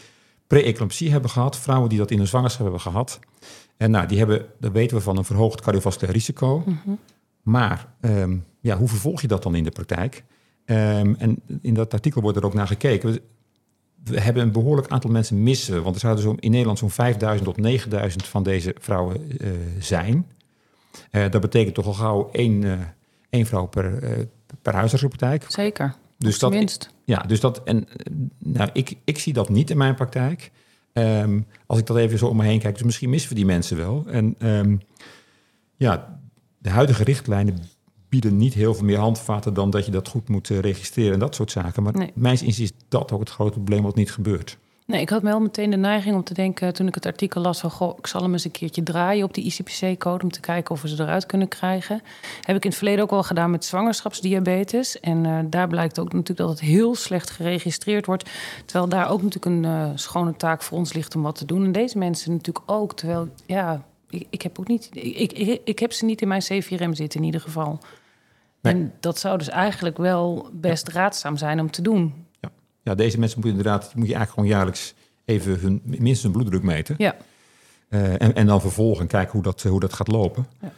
pre-eclampsie 0.47 1.11
hebben 1.11 1.29
gehad. 1.29 1.57
Vrouwen 1.57 1.89
die 1.89 1.97
dat 1.97 2.11
in 2.11 2.17
hun 2.17 2.27
zwangerschap 2.27 2.61
hebben 2.61 2.81
gehad. 2.81 3.19
En 3.77 3.91
nou, 3.91 4.07
die 4.07 4.17
hebben, 4.17 4.45
dat 4.59 4.71
weten 4.71 4.97
we 4.97 5.03
van, 5.03 5.17
een 5.17 5.25
verhoogd 5.25 5.61
cardiovasculair 5.61 6.13
risico. 6.13 6.63
Mm 6.65 6.79
-hmm. 6.83 6.99
Maar 7.41 7.93
um, 8.01 8.45
ja, 8.59 8.77
hoe 8.77 8.87
vervolg 8.87 9.21
je 9.21 9.27
dat 9.27 9.43
dan 9.43 9.55
in 9.55 9.63
de 9.63 9.71
praktijk? 9.71 10.23
Um, 10.65 11.15
en 11.15 11.41
in 11.61 11.73
dat 11.73 11.93
artikel 11.93 12.21
wordt 12.21 12.37
er 12.37 12.45
ook 12.45 12.53
naar 12.53 12.67
gekeken 12.67 13.19
we 14.03 14.19
hebben 14.19 14.43
een 14.43 14.51
behoorlijk 14.51 14.87
aantal 14.87 15.09
mensen 15.09 15.43
missen. 15.43 15.83
Want 15.83 15.95
er 15.95 16.01
zouden 16.01 16.23
zo 16.23 16.35
in 16.39 16.51
Nederland 16.51 16.77
zo'n 16.77 16.89
5000 16.89 17.47
tot 17.47 17.57
9000 17.57 18.27
van 18.27 18.43
deze 18.43 18.75
vrouwen 18.79 19.21
uh, 19.41 19.49
zijn. 19.79 20.27
Uh, 21.11 21.29
dat 21.29 21.41
betekent 21.41 21.75
toch 21.75 21.85
al 21.85 21.93
gauw 21.93 22.29
één, 22.31 22.61
uh, 22.61 22.73
één 23.29 23.45
vrouw 23.45 23.65
per, 23.65 23.99
per 24.61 24.73
huisartsenpraktijk. 24.73 25.45
Zeker, 25.47 25.95
dus 26.17 26.39
dat, 26.39 26.51
minst. 26.51 26.93
Ja, 27.03 27.17
dus 27.17 27.39
dat, 27.39 27.63
en 27.63 27.87
nou, 28.37 28.69
ik, 28.73 28.95
ik 29.03 29.19
zie 29.19 29.33
dat 29.33 29.49
niet 29.49 29.69
in 29.69 29.77
mijn 29.77 29.95
praktijk. 29.95 30.51
Um, 30.93 31.45
als 31.65 31.79
ik 31.79 31.85
dat 31.85 31.97
even 31.97 32.17
zo 32.17 32.25
om 32.25 32.37
me 32.37 32.43
heen 32.43 32.59
kijk, 32.59 32.73
dus 32.73 32.83
misschien 32.83 33.09
missen 33.09 33.29
we 33.29 33.35
die 33.35 33.45
mensen 33.45 33.77
wel. 33.77 34.03
En 34.07 34.35
um, 34.47 34.81
ja, 35.75 36.19
de 36.57 36.69
huidige 36.69 37.03
richtlijnen 37.03 37.59
bieden 38.09 38.37
niet 38.37 38.53
heel 38.53 38.73
veel 38.73 38.85
meer 38.85 38.97
handvaten 38.97 39.53
dan 39.53 39.69
dat 39.69 39.85
je 39.85 39.91
dat 39.91 40.07
goed 40.07 40.29
moet 40.29 40.49
uh, 40.49 40.59
registreren 40.59 41.13
en 41.13 41.19
dat 41.19 41.35
soort 41.35 41.51
zaken. 41.51 41.83
Maar 41.83 41.93
nee. 41.93 42.11
mijn 42.15 42.33
inziens 42.33 42.71
is 42.71 42.77
dat 42.87 43.11
ook 43.11 43.19
het 43.19 43.29
grote 43.29 43.51
probleem 43.51 43.83
wat 43.83 43.95
niet 43.95 44.11
gebeurt. 44.11 44.57
Nee, 44.89 45.01
ik 45.01 45.09
had 45.09 45.21
wel 45.21 45.39
meteen 45.39 45.69
de 45.69 45.77
neiging 45.77 46.15
om 46.15 46.23
te 46.23 46.33
denken 46.33 46.73
toen 46.73 46.87
ik 46.87 46.95
het 46.95 47.05
artikel 47.05 47.41
las 47.41 47.59
van 47.59 47.71
goh, 47.71 47.97
ik 47.97 48.07
zal 48.07 48.21
hem 48.21 48.31
eens 48.31 48.45
een 48.45 48.51
keertje 48.51 48.83
draaien 48.83 49.23
op 49.23 49.33
die 49.33 49.43
ICPC-code 49.43 50.23
om 50.23 50.31
te 50.31 50.39
kijken 50.39 50.71
of 50.71 50.81
we 50.81 50.87
ze 50.87 51.03
eruit 51.03 51.25
kunnen 51.25 51.47
krijgen. 51.47 52.01
Heb 52.41 52.55
ik 52.55 52.63
in 52.63 52.69
het 52.69 52.77
verleden 52.77 53.03
ook 53.03 53.09
wel 53.09 53.23
gedaan 53.23 53.51
met 53.51 53.65
zwangerschapsdiabetes. 53.65 54.99
En 54.99 55.25
uh, 55.25 55.39
daar 55.45 55.67
blijkt 55.67 55.99
ook 55.99 56.13
natuurlijk 56.13 56.39
dat 56.39 56.49
het 56.49 56.59
heel 56.59 56.95
slecht 56.95 57.29
geregistreerd 57.29 58.05
wordt. 58.05 58.29
Terwijl 58.65 58.89
daar 58.89 59.09
ook 59.09 59.21
natuurlijk 59.21 59.45
een 59.45 59.63
uh, 59.63 59.89
schone 59.95 60.35
taak 60.35 60.61
voor 60.61 60.77
ons 60.77 60.93
ligt 60.93 61.15
om 61.15 61.21
wat 61.21 61.35
te 61.35 61.45
doen. 61.45 61.63
En 61.63 61.71
deze 61.71 61.97
mensen 61.97 62.31
natuurlijk 62.31 62.71
ook. 62.71 62.93
Terwijl, 62.93 63.27
ja, 63.45 63.83
ik, 64.09 64.27
ik 64.29 64.41
heb 64.41 64.59
ook 64.59 64.67
niet. 64.67 64.89
Ik, 64.93 65.33
ik, 65.33 65.61
ik 65.63 65.79
heb 65.79 65.91
ze 65.91 66.05
niet 66.05 66.21
in 66.21 66.27
mijn 66.27 66.43
C4M 66.43 66.91
zitten 66.91 67.19
in 67.19 67.25
ieder 67.25 67.41
geval. 67.41 67.79
Nee. 68.61 68.73
En 68.73 68.93
dat 68.99 69.19
zou 69.19 69.37
dus 69.37 69.49
eigenlijk 69.49 69.97
wel 69.97 70.49
best 70.53 70.87
ja. 70.87 70.93
raadzaam 70.93 71.37
zijn 71.37 71.59
om 71.59 71.71
te 71.71 71.81
doen. 71.81 72.13
Ja. 72.39 72.49
ja, 72.83 72.95
deze 72.95 73.19
mensen 73.19 73.39
moeten 73.39 73.57
inderdaad, 73.57 73.95
moet 73.95 74.07
je 74.07 74.13
eigenlijk 74.13 74.31
gewoon 74.31 74.49
jaarlijks 74.49 74.93
even 75.25 75.59
hun, 75.59 75.81
minstens 75.83 76.23
hun 76.23 76.31
bloeddruk 76.31 76.63
meten. 76.63 76.95
Ja. 76.97 77.15
Uh, 77.89 78.21
en, 78.21 78.35
en 78.35 78.45
dan 78.45 78.61
vervolgen 78.61 79.07
kijken 79.07 79.31
hoe 79.31 79.41
dat, 79.43 79.61
hoe 79.61 79.79
dat 79.79 79.93
gaat 79.93 80.07
lopen. 80.07 80.47
Ja. 80.61 80.71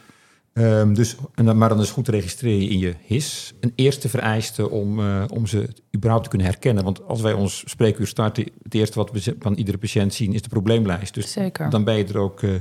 Um, 0.53 0.93
dus, 0.93 1.15
en 1.35 1.45
dan, 1.45 1.57
maar 1.57 1.69
dan 1.69 1.79
is 1.79 1.91
goed 1.91 2.05
te 2.05 2.11
registreren 2.11 2.69
in 2.69 2.79
je 2.79 2.95
HIS. 3.05 3.53
Een 3.59 3.73
eerste 3.75 4.09
vereiste 4.09 4.69
om, 4.69 4.99
uh, 4.99 5.23
om 5.33 5.47
ze 5.47 5.69
überhaupt 5.95 6.23
te 6.23 6.29
kunnen 6.29 6.47
herkennen. 6.47 6.83
Want 6.83 7.07
als 7.07 7.21
wij 7.21 7.33
ons 7.33 7.63
spreekuur 7.65 8.07
starten, 8.07 8.45
het 8.63 8.73
eerste 8.73 8.97
wat 8.97 9.11
we 9.11 9.35
van 9.39 9.53
iedere 9.53 9.77
patiënt 9.77 10.13
zien 10.13 10.33
is 10.33 10.41
de 10.41 10.49
probleemlijst. 10.49 11.13
Dus 11.13 11.31
Zeker. 11.31 11.69
dan 11.69 11.83
ben 11.83 11.97
je 11.97 12.05
er 12.05 12.17
ook 12.17 12.41
uh, 12.41 12.55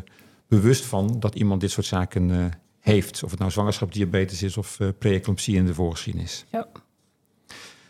bewust 0.50 0.84
van 0.84 1.20
dat 1.20 1.34
iemand 1.34 1.60
dit 1.60 1.70
soort 1.70 1.86
zaken 1.86 2.52
heeft. 2.80 3.24
Of 3.24 3.30
het 3.30 3.38
nou 3.38 3.50
zwangerschapsdiabetes 3.50 4.42
is 4.42 4.56
of 4.56 4.80
uh, 4.80 4.88
pre-eclampsie 4.98 5.56
in 5.56 5.66
de 5.66 5.74
voorgeschiedenis. 5.74 6.44
Ja. 6.50 6.66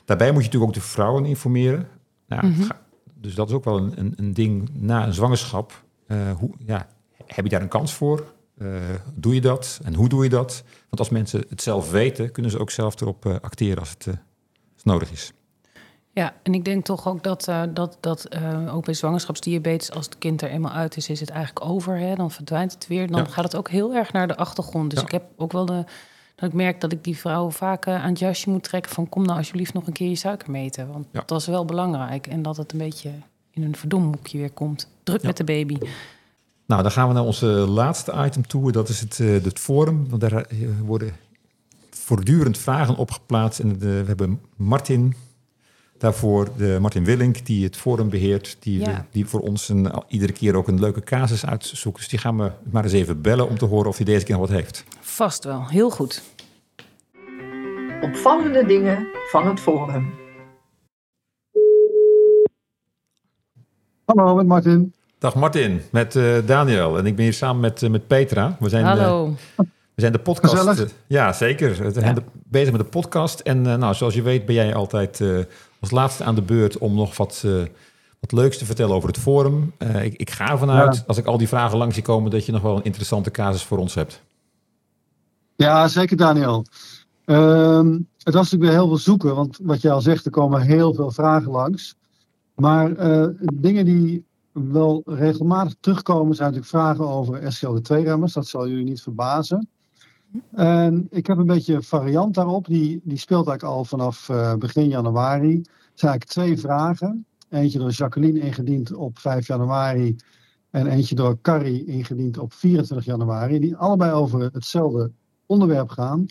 Daarbij 0.05 0.33
moet 0.33 0.41
je 0.41 0.47
natuurlijk 0.47 0.77
ook 0.77 0.83
de 0.83 0.89
vrouwen 0.89 1.25
informeren. 1.25 1.89
Nou, 2.27 2.47
mm 2.47 2.53
-hmm. 2.53 2.69
Dus 3.15 3.35
dat 3.35 3.49
is 3.49 3.55
ook 3.55 3.65
wel 3.65 3.77
een, 3.77 3.99
een, 3.99 4.13
een 4.17 4.35
ding 4.35 4.69
na 4.73 5.07
een 5.07 5.15
zwangerschap. 5.15 5.85
Uh, 6.07 6.33
hoe, 6.33 6.51
ja, 6.67 6.89
heb 7.27 7.45
je 7.45 7.51
daar 7.51 7.63
een 7.63 7.69
kans 7.69 7.95
voor? 7.95 8.33
Uh, 8.59 8.81
doe 9.15 9.35
je 9.35 9.41
dat? 9.41 9.81
En 9.85 9.95
hoe 9.95 10.09
doe 10.09 10.25
je 10.25 10.31
dat? 10.31 10.65
Want 10.67 10.99
als 10.99 11.09
mensen 11.09 11.45
het 11.49 11.63
zelf 11.63 11.91
weten, 11.91 12.33
kunnen 12.33 12.51
ze 12.51 12.59
ook 12.59 12.71
zelf 12.71 13.01
erop 13.01 13.27
acteren 13.27 13.79
als 13.79 13.91
het, 13.91 14.07
als 14.07 14.17
het 14.77 14.85
nodig 14.85 15.13
is. 15.13 15.33
Ja, 16.21 16.35
en 16.43 16.55
ik 16.55 16.65
denk 16.65 16.85
toch 16.85 17.09
ook 17.09 17.23
dat, 17.23 17.49
uh, 17.49 17.63
dat, 17.75 17.97
dat 18.01 18.27
uh, 18.43 18.75
ook 18.75 18.85
bij 18.85 18.95
zwangerschapsdiabetes, 18.95 19.91
als 19.91 20.05
het 20.05 20.19
kind 20.19 20.43
er 20.43 20.51
eenmaal 20.51 20.73
uit 20.73 20.97
is, 20.97 21.09
is 21.09 21.21
het 21.21 21.31
eigenlijk 21.31 21.65
over. 21.65 21.99
Hè? 21.99 22.15
Dan 22.15 22.31
verdwijnt 22.31 22.73
het 22.73 22.87
weer. 22.87 23.07
Dan 23.11 23.23
ja. 23.23 23.31
gaat 23.31 23.45
het 23.45 23.57
ook 23.57 23.71
heel 23.71 23.95
erg 23.95 24.13
naar 24.13 24.29
de 24.29 24.37
achtergrond. 24.37 24.91
Dus 24.91 24.99
ja. 24.99 25.05
ik 25.05 25.13
heb 25.13 25.25
ook 25.37 25.53
wel 25.53 25.67
de. 25.67 25.85
Dat 26.35 26.49
ik 26.49 26.55
merk 26.55 26.81
dat 26.81 26.93
ik 26.93 27.05
die 27.05 27.17
vrouwen 27.17 27.53
vaak 27.53 27.87
uh, 27.87 28.05
aan 28.05 28.09
het 28.09 28.19
jasje 28.19 28.51
moet 28.51 28.63
trekken 28.63 28.93
van 28.93 29.09
kom 29.09 29.25
nou 29.25 29.39
alsjeblieft 29.39 29.73
nog 29.73 29.87
een 29.87 29.93
keer 29.93 30.09
je 30.09 30.15
suiker 30.15 30.51
meten. 30.51 30.93
Want 30.93 31.07
ja. 31.13 31.23
dat 31.27 31.41
is 31.41 31.47
wel 31.47 31.65
belangrijk. 31.65 32.27
En 32.27 32.43
dat 32.43 32.57
het 32.57 32.73
een 32.73 32.79
beetje 32.79 33.11
in 33.51 33.63
een 33.63 33.77
verdomhoekje 33.77 34.39
weer 34.39 34.53
komt. 34.53 34.89
Druk 35.03 35.23
met 35.23 35.37
de 35.37 35.45
baby. 35.45 35.79
Nou, 36.67 36.83
dan 36.83 36.91
gaan 36.91 37.09
we 37.09 37.15
naar 37.15 37.25
onze 37.25 37.47
laatste 37.47 38.13
item 38.25 38.47
toe. 38.47 38.73
Dat 38.73 38.89
is 38.89 39.01
het, 39.01 39.19
het 39.19 39.59
forum. 39.59 40.09
Want 40.09 40.21
daar 40.21 40.47
worden 40.85 41.13
voortdurend 41.91 42.59
vragen 42.59 42.97
opgeplaatst. 42.97 43.61
En 43.61 43.79
we 43.79 44.03
hebben 44.07 44.41
Martin 44.57 45.15
Daarvoor 46.01 46.49
de 46.57 46.79
Martin 46.81 47.05
Willink, 47.05 47.47
die 47.47 47.65
het 47.65 47.77
forum 47.77 48.09
beheert, 48.09 48.57
die, 48.61 48.81
ja. 48.81 49.07
die 49.11 49.27
voor 49.27 49.41
ons 49.41 49.69
een, 49.69 49.93
iedere 50.09 50.33
keer 50.33 50.55
ook 50.55 50.69
een 50.69 50.81
leuke 50.81 51.01
casus 51.01 51.47
uitzoekt. 51.47 51.97
Dus 51.97 52.09
die 52.09 52.19
gaan 52.19 52.39
we 52.39 52.51
maar 52.71 52.85
eens 52.85 52.93
even 52.93 53.21
bellen 53.21 53.49
om 53.49 53.59
te 53.59 53.65
horen 53.65 53.89
of 53.89 53.97
hij 53.97 54.05
deze 54.05 54.25
keer 54.25 54.39
nog 54.39 54.49
wat 54.49 54.57
heeft. 54.57 54.85
Vast 55.01 55.45
wel, 55.45 55.69
heel 55.69 55.91
goed. 55.91 56.23
Opvallende 58.01 58.67
dingen 58.67 59.07
van 59.31 59.49
het 59.49 59.61
forum. 59.61 60.15
Hallo, 64.05 64.35
met 64.35 64.47
Martin. 64.47 64.93
Dag 65.19 65.35
Martin, 65.35 65.81
met 65.93 66.15
uh, 66.15 66.37
Daniel. 66.47 66.99
En 66.99 67.07
ik 67.07 67.17
ben 67.17 67.25
hier 67.25 67.35
samen 67.35 67.61
met, 67.61 67.83
uh, 67.83 67.91
met 67.91 68.07
Petra. 68.07 68.57
We 68.61 68.69
zijn, 68.69 68.85
Hallo. 68.85 69.27
Uh, 69.27 69.67
we 69.95 70.01
zijn 70.01 70.13
de 70.13 70.19
podcast. 70.19 70.95
ja, 71.07 71.33
zeker. 71.33 71.83
We 71.83 71.91
zijn 71.91 72.25
bezig 72.33 72.73
met 72.73 72.81
de 72.81 72.87
podcast. 72.87 73.41
En 73.41 73.63
nou, 73.63 73.95
zoals 73.95 74.15
je 74.15 74.23
weet 74.23 74.47
ben 74.47 74.55
jij 74.55 74.75
altijd 74.75 75.21
als 75.81 75.91
laatste 75.91 76.25
aan 76.25 76.35
de 76.35 76.43
beurt 76.43 76.79
om 76.79 76.95
nog 76.95 77.17
wat, 77.17 77.45
wat 78.21 78.33
leuks 78.33 78.59
te 78.59 78.65
vertellen 78.65 78.95
over 78.95 79.09
het 79.09 79.19
forum. 79.19 79.73
ik, 80.03 80.15
ik 80.15 80.31
ga 80.31 80.51
ervan 80.51 80.71
uit, 80.71 80.97
ja. 80.97 81.03
als 81.07 81.17
ik 81.17 81.27
al 81.27 81.39
die 81.39 81.49
vragen 81.49 81.79
langs 81.79 81.95
zie 81.95 82.03
komen, 82.03 82.31
dat 82.31 82.47
je 82.47 82.53
nog 82.53 82.63
wel 82.63 82.77
een 82.77 82.85
interessante 82.85 83.31
casus 83.31 83.63
voor 83.63 83.79
ons 83.79 83.95
hebt. 83.95 84.23
Ja, 85.57 85.89
zeker 85.89 86.17
Daniel. 86.17 86.65
Um, 87.25 88.09
het 88.19 88.35
was 88.35 88.51
natuurlijk 88.51 88.71
weer 88.71 88.81
heel 88.81 88.89
veel 88.89 88.97
zoeken, 88.97 89.35
want 89.35 89.59
wat 89.63 89.81
je 89.81 89.91
al 89.91 90.01
zegt, 90.01 90.25
er 90.25 90.31
komen 90.31 90.61
heel 90.61 90.95
veel 90.95 91.11
vragen 91.11 91.51
langs. 91.51 91.95
Maar 92.55 92.95
dingen 93.55 93.85
die 93.85 94.25
wel 94.53 95.03
regelmatig 95.05 95.75
terugkomen 95.81 96.35
zijn 96.35 96.53
natuurlijk 96.53 96.77
vragen 96.77 97.09
over 97.09 97.41
SGLD2-remmers. 97.41 98.33
Dat 98.33 98.47
zal 98.47 98.69
jullie 98.69 98.85
niet 98.85 99.03
verbazen. 99.03 99.69
Ik 101.11 101.27
heb 101.27 101.39
een 101.39 101.47
beetje 101.47 101.75
een 101.75 101.83
variant 101.83 102.35
daarop. 102.35 102.67
Die, 102.67 103.01
die 103.05 103.19
speelt 103.19 103.47
eigenlijk 103.49 103.77
al 103.77 103.85
vanaf 103.85 104.29
uh, 104.29 104.55
begin 104.55 104.89
januari. 104.89 105.57
Er 105.57 105.65
zijn 105.95 106.11
eigenlijk 106.11 106.25
twee 106.25 106.59
vragen. 106.59 107.27
Eentje 107.49 107.79
door 107.79 107.91
Jacqueline 107.91 108.41
ingediend 108.41 108.93
op 108.93 109.19
5 109.19 109.47
januari. 109.47 110.17
En 110.71 110.87
eentje 110.87 111.15
door 111.15 111.41
Carrie 111.41 111.85
ingediend 111.85 112.39
op 112.39 112.53
24 112.53 113.07
januari. 113.07 113.59
Die 113.59 113.77
allebei 113.77 114.13
over 114.13 114.41
hetzelfde 114.41 115.11
onderwerp 115.47 115.89
gaan. 115.89 116.27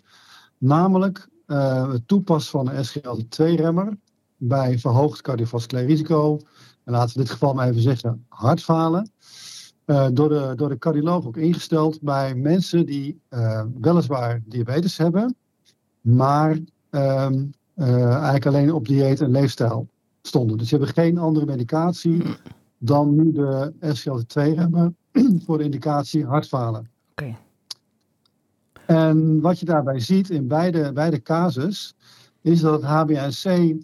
Namelijk 0.57 1.27
uh, 1.47 1.91
het 1.91 2.07
toepassen 2.07 2.51
van 2.51 2.69
een 2.69 2.85
SGLD2-remmer 2.85 3.97
bij 4.37 4.79
verhoogd 4.79 5.21
cardiovasculair 5.21 5.87
risico 5.87 6.39
en 6.83 6.93
laten 6.93 7.13
we 7.13 7.21
dit 7.21 7.31
geval 7.31 7.53
maar 7.53 7.69
even 7.69 7.81
zeggen, 7.81 8.25
hartfalen. 8.27 9.11
Uh, 9.89 10.07
door, 10.13 10.29
de, 10.29 10.53
door 10.55 10.69
de 10.69 10.77
cardioloog 10.77 11.25
ook 11.25 11.37
ingesteld 11.37 12.01
bij 12.01 12.35
mensen 12.35 12.85
die 12.85 13.21
uh, 13.29 13.63
weliswaar 13.81 14.41
diabetes 14.45 14.97
hebben, 14.97 15.35
maar 16.01 16.49
um, 16.89 17.51
uh, 17.75 18.13
eigenlijk 18.13 18.45
alleen 18.45 18.73
op 18.73 18.87
dieet 18.87 19.21
en 19.21 19.31
leefstijl 19.31 19.87
stonden. 20.21 20.57
Dus 20.57 20.69
ze 20.69 20.75
hebben 20.75 20.93
geen 20.93 21.17
andere 21.17 21.45
medicatie 21.45 22.23
dan 22.77 23.15
nu 23.15 23.31
de 23.31 23.73
SGLT2-remmer 23.81 24.93
voor 25.45 25.57
de 25.57 25.63
indicatie 25.63 26.25
hartfalen. 26.25 26.89
Okay. 27.11 27.37
En 28.85 29.41
wat 29.41 29.59
je 29.59 29.65
daarbij 29.65 29.99
ziet 29.99 30.29
in 30.29 30.47
beide, 30.47 30.93
beide 30.93 31.21
casus, 31.21 31.95
is 32.41 32.59
dat 32.59 32.81
het 32.81 32.91
HbA1c 32.91 33.77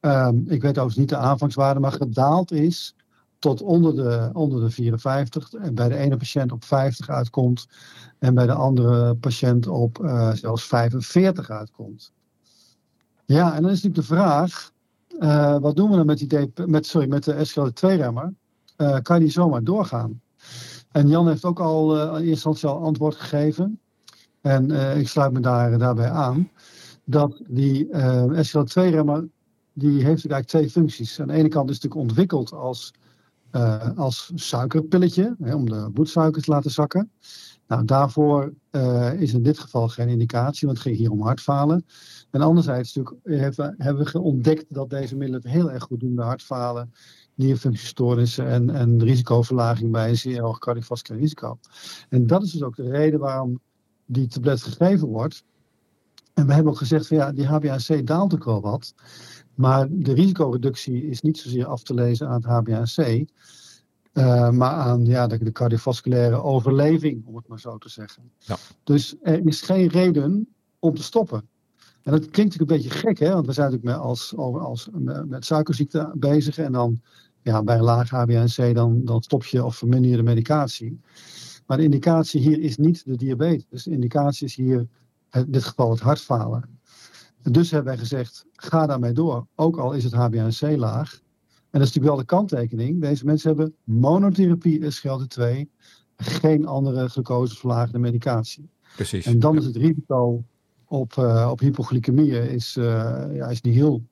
Um, 0.00 0.44
ik 0.48 0.62
weet 0.62 0.70
overigens 0.70 0.96
niet 0.96 1.08
de 1.08 1.16
aanvangswaarde, 1.16 1.80
maar 1.80 1.92
gedaald 1.92 2.52
is 2.52 2.94
tot 3.38 3.62
onder 3.62 3.94
de, 3.94 4.30
onder 4.32 4.60
de 4.60 4.70
54. 4.70 5.52
En 5.52 5.74
bij 5.74 5.88
de 5.88 5.96
ene 5.96 6.16
patiënt 6.16 6.52
op 6.52 6.64
50 6.64 7.08
uitkomt. 7.08 7.66
En 8.18 8.34
bij 8.34 8.46
de 8.46 8.52
andere 8.52 9.14
patiënt 9.14 9.66
op 9.66 9.98
uh, 10.02 10.32
zelfs 10.32 10.66
45 10.66 11.50
uitkomt. 11.50 12.12
Ja, 13.24 13.54
en 13.54 13.62
dan 13.62 13.70
is 13.70 13.82
natuurlijk 13.82 14.08
de 14.08 14.14
vraag. 14.14 14.72
Uh, 15.18 15.58
wat 15.58 15.76
doen 15.76 15.90
we 15.90 15.96
dan 15.96 16.06
met, 16.06 16.18
die 16.18 16.52
met, 16.66 16.86
sorry, 16.86 17.08
met 17.08 17.24
de 17.24 17.46
SGLT2-remmer? 17.46 18.34
Uh, 18.76 18.96
eh, 18.96 19.02
kan 19.02 19.18
die 19.18 19.30
zomaar 19.30 19.64
doorgaan? 19.64 20.20
En 20.90 21.08
Jan 21.08 21.28
heeft 21.28 21.44
ook 21.44 21.60
al 21.60 21.96
in 21.96 22.10
eerste 22.10 22.28
instantie 22.28 22.68
al 22.68 22.82
antwoord 22.82 23.14
gegeven. 23.14 23.80
En 24.40 24.70
ik 24.98 25.08
sluit 25.08 25.32
me 25.32 25.40
daar, 25.40 25.78
daarbij 25.78 26.10
aan. 26.10 26.50
Dat 27.04 27.42
die 27.46 27.88
SGLT2-remmer 28.32 29.28
die 29.78 29.92
heeft 29.92 30.06
eigenlijk 30.06 30.46
twee 30.46 30.70
functies. 30.70 31.20
Aan 31.20 31.26
de 31.26 31.32
ene 31.32 31.48
kant 31.48 31.70
is 31.70 31.74
het 31.74 31.84
natuurlijk 31.84 32.10
ontwikkeld 32.10 32.52
als, 32.52 32.92
uh, 33.52 33.96
als 33.96 34.32
suikerpilletje, 34.34 35.36
hè, 35.38 35.54
om 35.54 35.70
de 35.70 35.90
bloedsuiker 35.92 36.42
te 36.42 36.50
laten 36.50 36.70
zakken. 36.70 37.10
Nou, 37.66 37.84
daarvoor 37.84 38.52
uh, 38.70 39.20
is 39.20 39.32
in 39.32 39.42
dit 39.42 39.58
geval 39.58 39.88
geen 39.88 40.08
indicatie, 40.08 40.66
want 40.66 40.78
het 40.78 40.86
ging 40.86 40.98
hier 40.98 41.10
om 41.10 41.22
hartfalen. 41.22 41.86
En 42.30 42.40
anderzijds 42.40 42.94
natuurlijk 42.94 43.26
hebben, 43.42 43.74
hebben 43.78 44.12
we 44.12 44.20
ontdekt 44.20 44.64
dat 44.68 44.90
deze 44.90 45.16
middelen 45.16 45.42
het 45.42 45.52
heel 45.52 45.70
erg 45.70 45.82
goed 45.82 46.00
doen 46.00 46.14
bij 46.14 46.24
hartfalen, 46.24 46.92
nierfunctiestoornissen 47.34 48.48
en, 48.48 48.70
en 48.70 49.02
risicoverlaging 49.02 49.92
bij 49.92 50.08
een 50.08 50.16
zeer 50.16 50.42
hoog 50.42 50.58
cardiovasculair 50.58 51.22
risico. 51.22 51.58
En 52.08 52.26
dat 52.26 52.42
is 52.42 52.52
dus 52.52 52.62
ook 52.62 52.76
de 52.76 52.90
reden 52.90 53.20
waarom 53.20 53.60
die 54.06 54.26
tablet 54.26 54.62
gegeven 54.62 55.08
wordt. 55.08 55.44
En 56.34 56.46
we 56.46 56.52
hebben 56.52 56.72
ook 56.72 56.78
gezegd 56.78 57.06
van 57.06 57.16
ja, 57.16 57.32
die 57.32 57.46
HbA1c 57.46 58.04
daalt 58.04 58.34
ook 58.34 58.44
wel 58.44 58.60
wat. 58.60 58.94
Maar 59.58 59.86
de 59.90 60.12
risicoreductie 60.12 61.06
is 61.06 61.20
niet 61.20 61.38
zozeer 61.38 61.66
af 61.66 61.82
te 61.82 61.94
lezen 61.94 62.28
aan 62.28 62.42
het 62.42 62.68
HbA1c, 62.68 63.24
uh, 64.12 64.50
maar 64.50 64.72
aan 64.72 65.04
ja, 65.04 65.26
de, 65.26 65.44
de, 65.44 65.52
cardiovasculaire 65.52 66.42
overleving, 66.42 67.26
om 67.26 67.36
het 67.36 67.48
maar 67.48 67.60
zo 67.60 67.78
te 67.78 67.88
zeggen. 67.88 68.30
Ja. 68.38 68.56
Dus 68.84 69.14
er 69.22 69.46
is 69.46 69.60
geen 69.60 69.88
reden 69.88 70.48
om 70.78 70.94
te 70.94 71.02
stoppen. 71.02 71.48
En 72.02 72.12
dat 72.12 72.30
klinkt 72.30 72.36
natuurlijk 72.36 72.70
een 72.70 72.76
beetje 72.76 73.08
gek, 73.08 73.18
hè? 73.18 73.32
want 73.32 73.46
we 73.46 73.52
zijn 73.52 73.70
natuurlijk 73.70 73.96
met, 73.96 74.06
als, 74.06 74.36
als, 74.36 74.88
met 75.26 75.44
suikerziekte 75.44 76.12
bezig 76.14 76.58
en 76.58 76.72
dan 76.72 77.00
ja, 77.42 77.62
bij 77.62 77.76
een 77.76 77.82
laag 77.82 78.10
HbA1c 78.10 78.72
dan, 78.72 79.04
dan 79.04 79.22
stop 79.22 79.44
je 79.44 79.64
of 79.64 79.76
verminder 79.76 80.10
je 80.10 80.16
de 80.16 80.22
medicatie. 80.22 81.00
Maar 81.66 81.76
de 81.76 81.82
indicatie 81.82 82.40
hier 82.40 82.60
is 82.60 82.76
niet 82.76 83.04
de 83.04 83.16
diabetes. 83.16 83.66
Dus 83.68 83.82
de 83.82 83.90
indicatie 83.90 84.46
is 84.46 84.54
hier 84.54 84.88
in 85.30 85.46
dit 85.48 85.64
geval 85.64 85.90
het 85.90 86.00
hartfalen. 86.00 86.77
Dus 87.42 87.70
hebben 87.70 87.92
wij 87.92 88.00
gezegd, 88.00 88.46
ga 88.52 88.86
daarmee 88.86 89.12
door. 89.12 89.46
Ook 89.54 89.78
al 89.78 89.92
is 89.92 90.04
het 90.04 90.14
HbA1c 90.14 90.76
laag. 90.76 91.20
En 91.70 91.78
dat 91.78 91.88
is 91.88 91.94
natuurlijk 91.94 92.04
wel 92.04 92.16
de 92.16 92.24
kanttekening. 92.24 93.00
Deze 93.00 93.24
mensen 93.24 93.48
hebben 93.48 93.74
monotherapie 93.84 94.80
SGLT2. 94.80 95.42
Geen 96.16 96.66
andere 96.66 97.08
glucoseverlagende 97.08 97.98
medicatie. 97.98 98.70
Precies. 98.94 99.26
En 99.26 99.38
dan 99.38 99.56
is 99.56 99.64
het 99.64 99.76
risico 99.76 100.44
op, 100.86 101.14
uh, 101.18 101.48
op 101.50 101.60
hypoglycemie 101.60 102.50
is, 102.50 102.76
uh, 102.76 102.84
ja, 103.32 103.46
is 103.46 103.60
niet 103.60 103.74
heel. 103.74 104.02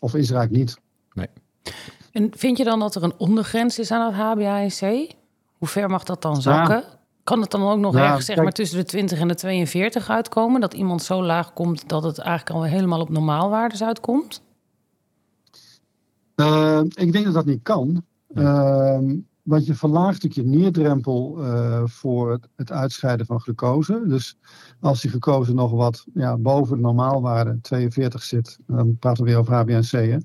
Of 0.00 0.14
is 0.14 0.30
er 0.30 0.36
eigenlijk 0.36 0.66
niet. 0.66 0.78
Nee. 1.12 1.28
En 2.12 2.30
vind 2.36 2.58
je 2.58 2.64
dan 2.64 2.78
dat 2.78 2.94
er 2.94 3.02
een 3.02 3.18
ondergrens 3.18 3.78
is 3.78 3.90
aan 3.90 4.12
het 4.12 4.38
HbA1c? 4.38 5.16
Hoe 5.52 5.68
ver 5.68 5.90
mag 5.90 6.04
dat 6.04 6.22
dan 6.22 6.42
zakken? 6.42 6.76
Ja. 6.76 7.02
Kan 7.24 7.40
het 7.40 7.50
dan 7.50 7.62
ook 7.62 7.78
nog 7.78 7.92
nou, 7.92 8.06
ergens 8.06 8.26
zeg 8.26 8.36
maar, 8.36 8.52
tussen 8.52 8.78
de 8.78 8.84
20 8.84 9.18
en 9.18 9.28
de 9.28 9.34
42 9.34 10.10
uitkomen? 10.10 10.60
Dat 10.60 10.74
iemand 10.74 11.02
zo 11.02 11.22
laag 11.22 11.52
komt 11.52 11.88
dat 11.88 12.02
het 12.02 12.18
eigenlijk 12.18 12.56
al 12.56 12.64
helemaal 12.64 13.00
op 13.00 13.08
normaalwaardes 13.08 13.82
uitkomt? 13.82 14.42
Uh, 16.36 16.80
ik 16.94 17.12
denk 17.12 17.24
dat 17.24 17.34
dat 17.34 17.44
niet 17.44 17.62
kan. 17.62 18.04
Uh, 18.34 18.98
want 19.42 19.66
je 19.66 19.74
verlaagt 19.74 20.22
natuurlijk 20.22 20.48
je 20.50 20.58
neerdrempel 20.58 21.36
uh, 21.38 21.82
voor 21.84 22.30
het, 22.30 22.48
het, 22.56 22.72
uitscheiden 22.72 23.26
van 23.26 23.40
glucose. 23.40 24.02
Dus 24.06 24.36
als 24.80 25.00
die 25.00 25.10
glucose 25.10 25.54
nog 25.54 25.70
wat 25.70 26.06
ja, 26.14 26.36
boven 26.36 26.76
de 26.76 26.82
normaalwaarde 26.82 27.58
42 27.60 28.22
zit, 28.22 28.58
dan 28.66 28.96
praten 28.98 29.24
we 29.24 29.30
weer 29.30 29.38
over 29.38 29.64
HbA1c. 29.64 30.24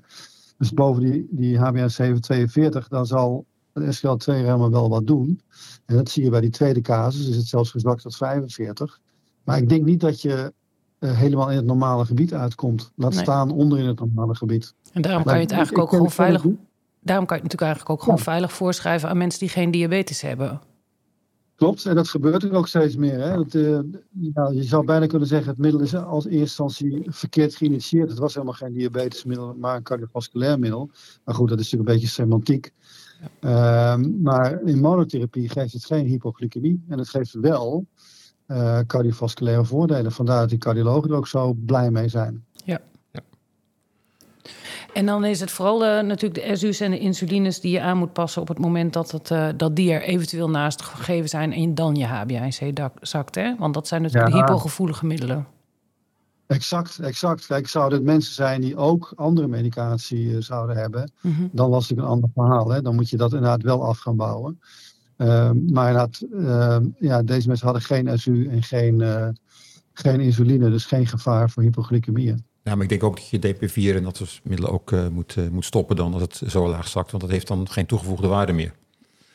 Dus 0.58 0.72
boven 0.72 1.02
die, 1.02 1.28
die 1.30 1.58
HbA1c 1.58 2.18
42, 2.20 2.88
dan 2.88 3.06
zal 3.06 3.46
de 3.72 3.96
SGL2-remmer 3.96 4.70
wel 4.70 4.88
wat 4.88 5.06
doen. 5.06 5.40
En 5.86 5.96
dat 5.96 6.08
zie 6.08 6.24
je 6.24 6.30
bij 6.30 6.40
die 6.40 6.50
tweede 6.50 6.80
casus, 6.80 7.28
is 7.28 7.36
het 7.36 7.46
zelfs 7.46 7.70
gezakt 7.70 8.02
tot 8.02 8.16
45. 8.16 9.00
Maar 9.44 9.58
ik 9.58 9.68
denk 9.68 9.84
niet 9.84 10.00
dat 10.00 10.20
je 10.20 10.52
uh, 10.98 11.12
helemaal 11.12 11.50
in 11.50 11.56
het 11.56 11.64
normale 11.64 12.04
gebied 12.04 12.34
uitkomt. 12.34 12.92
Laat 12.96 13.14
nee. 13.14 13.22
staan 13.22 13.50
onder 13.50 13.78
in 13.78 13.86
het 13.86 13.98
normale 13.98 14.34
gebied. 14.34 14.74
En 14.92 15.02
daarom 15.02 15.24
kan 15.24 15.34
je 15.34 15.42
het 15.42 15.52
eigenlijk 15.52 15.82
ook 15.82 15.90
gewoon 15.90 16.10
veilig. 16.10 16.42
Daarom 17.02 17.26
kan 17.26 17.36
je 17.36 17.42
het 17.42 17.52
natuurlijk 17.52 17.60
eigenlijk 17.60 17.90
ook 17.90 18.00
gewoon 18.00 18.16
ja. 18.16 18.22
veilig 18.22 18.52
voorschrijven 18.52 19.08
aan 19.08 19.18
mensen 19.18 19.40
die 19.40 19.48
geen 19.48 19.70
diabetes 19.70 20.20
hebben. 20.20 20.60
Klopt, 21.60 21.86
en 21.86 21.94
dat 21.94 22.08
gebeurt 22.08 22.42
er 22.42 22.52
ook 22.52 22.68
steeds 22.68 22.96
meer. 22.96 23.20
Hè? 23.20 23.36
Dat, 23.36 23.54
uh, 23.54 23.78
ja, 24.34 24.50
je 24.50 24.62
zou 24.62 24.84
bijna 24.84 25.06
kunnen 25.06 25.28
zeggen, 25.28 25.50
het 25.50 25.58
middel 25.58 25.80
is 25.80 25.94
als 25.94 26.24
eerste 26.24 26.38
instantie 26.38 27.02
verkeerd 27.06 27.54
geïnitieerd. 27.54 28.08
Het 28.08 28.18
was 28.18 28.34
helemaal 28.34 28.54
geen 28.54 28.72
diabetesmiddel, 28.72 29.54
maar 29.58 29.76
een 29.76 29.82
cardiovasculair 29.82 30.58
middel. 30.58 30.90
Maar 31.24 31.34
goed, 31.34 31.48
dat 31.48 31.58
is 31.58 31.64
natuurlijk 31.64 31.90
een 31.90 31.96
beetje 31.96 32.14
semantiek. 32.14 32.72
Ja. 33.40 33.96
Uh, 33.96 34.04
maar 34.22 34.60
in 34.64 34.80
monotherapie 34.80 35.48
geeft 35.48 35.72
het 35.72 35.84
geen 35.84 36.06
hypoglycemie. 36.06 36.84
En 36.88 36.98
het 36.98 37.08
geeft 37.08 37.32
wel 37.32 37.86
uh, 38.46 38.78
cardiovasculaire 38.86 39.64
voordelen. 39.64 40.12
Vandaar 40.12 40.40
dat 40.40 40.48
die 40.48 40.58
cardiologen 40.58 41.10
er 41.10 41.16
ook 41.16 41.26
zo 41.26 41.52
blij 41.52 41.90
mee 41.90 42.08
zijn. 42.08 42.44
Ja. 42.64 42.80
ja. 43.10 43.20
En 44.92 45.06
dan 45.06 45.24
is 45.24 45.40
het 45.40 45.50
vooral 45.50 45.84
uh, 45.84 46.00
natuurlijk 46.00 46.48
de 46.48 46.56
SU's 46.56 46.80
en 46.80 46.90
de 46.90 46.98
insulines 46.98 47.60
die 47.60 47.72
je 47.72 47.80
aan 47.80 47.98
moet 47.98 48.12
passen 48.12 48.42
op 48.42 48.48
het 48.48 48.58
moment 48.58 48.92
dat, 48.92 49.10
het, 49.10 49.30
uh, 49.30 49.48
dat 49.56 49.76
die 49.76 49.92
er 49.92 50.02
eventueel 50.02 50.50
naast 50.50 50.82
gegeven 50.82 51.28
zijn 51.28 51.52
en 51.52 51.74
dan 51.74 51.94
je 51.94 52.06
HbA1c 52.06 52.74
zakt. 53.00 53.34
Hè? 53.34 53.54
Want 53.58 53.74
dat 53.74 53.88
zijn 53.88 54.02
natuurlijk 54.02 54.32
ja. 54.32 54.38
de 54.38 54.46
hypogevoelige 54.46 55.06
middelen. 55.06 55.46
Exact, 56.50 56.98
exact. 56.98 57.46
Kijk, 57.46 57.68
zouden 57.68 57.98
het 57.98 58.06
mensen 58.06 58.34
zijn 58.34 58.60
die 58.60 58.76
ook 58.76 59.12
andere 59.16 59.48
medicatie 59.48 60.24
uh, 60.24 60.40
zouden 60.40 60.76
hebben, 60.76 61.12
mm 61.20 61.34
-hmm. 61.34 61.50
dan 61.52 61.70
was 61.70 61.88
het 61.88 61.98
een 61.98 62.04
ander 62.04 62.30
verhaal. 62.34 62.70
Hè? 62.70 62.82
Dan 62.82 62.94
moet 62.94 63.10
je 63.10 63.16
dat 63.16 63.32
inderdaad 63.32 63.62
wel 63.62 63.84
af 63.84 63.98
gaan 63.98 64.16
bouwen. 64.16 64.60
Uh, 65.16 65.50
maar 65.50 65.88
inderdaad, 65.88 66.22
uh, 66.32 66.76
ja, 66.98 67.22
deze 67.22 67.48
mensen 67.48 67.66
hadden 67.66 67.84
geen 67.84 68.18
SU 68.18 68.48
en 68.48 68.62
geen, 68.62 69.00
uh, 69.00 69.28
geen 69.92 70.20
insuline, 70.20 70.70
dus 70.70 70.84
geen 70.84 71.06
gevaar 71.06 71.50
voor 71.50 71.62
hypoglycemie. 71.62 72.34
Ja, 72.62 72.74
maar 72.74 72.82
ik 72.82 72.88
denk 72.88 73.02
ook 73.02 73.16
dat 73.16 73.28
je 73.28 73.54
DP4 73.54 73.96
en 73.96 74.02
dat 74.02 74.16
soort 74.16 74.40
middelen 74.44 74.72
ook 74.72 75.10
moet, 75.10 75.50
moet 75.50 75.64
stoppen 75.64 75.96
dan 75.96 76.12
als 76.12 76.22
het 76.22 76.42
zo 76.46 76.68
laag 76.68 76.88
zakt, 76.88 77.10
want 77.10 77.22
dat 77.22 77.32
heeft 77.32 77.46
dan 77.46 77.68
geen 77.68 77.86
toegevoegde 77.86 78.28
waarde 78.28 78.52
meer. 78.52 78.72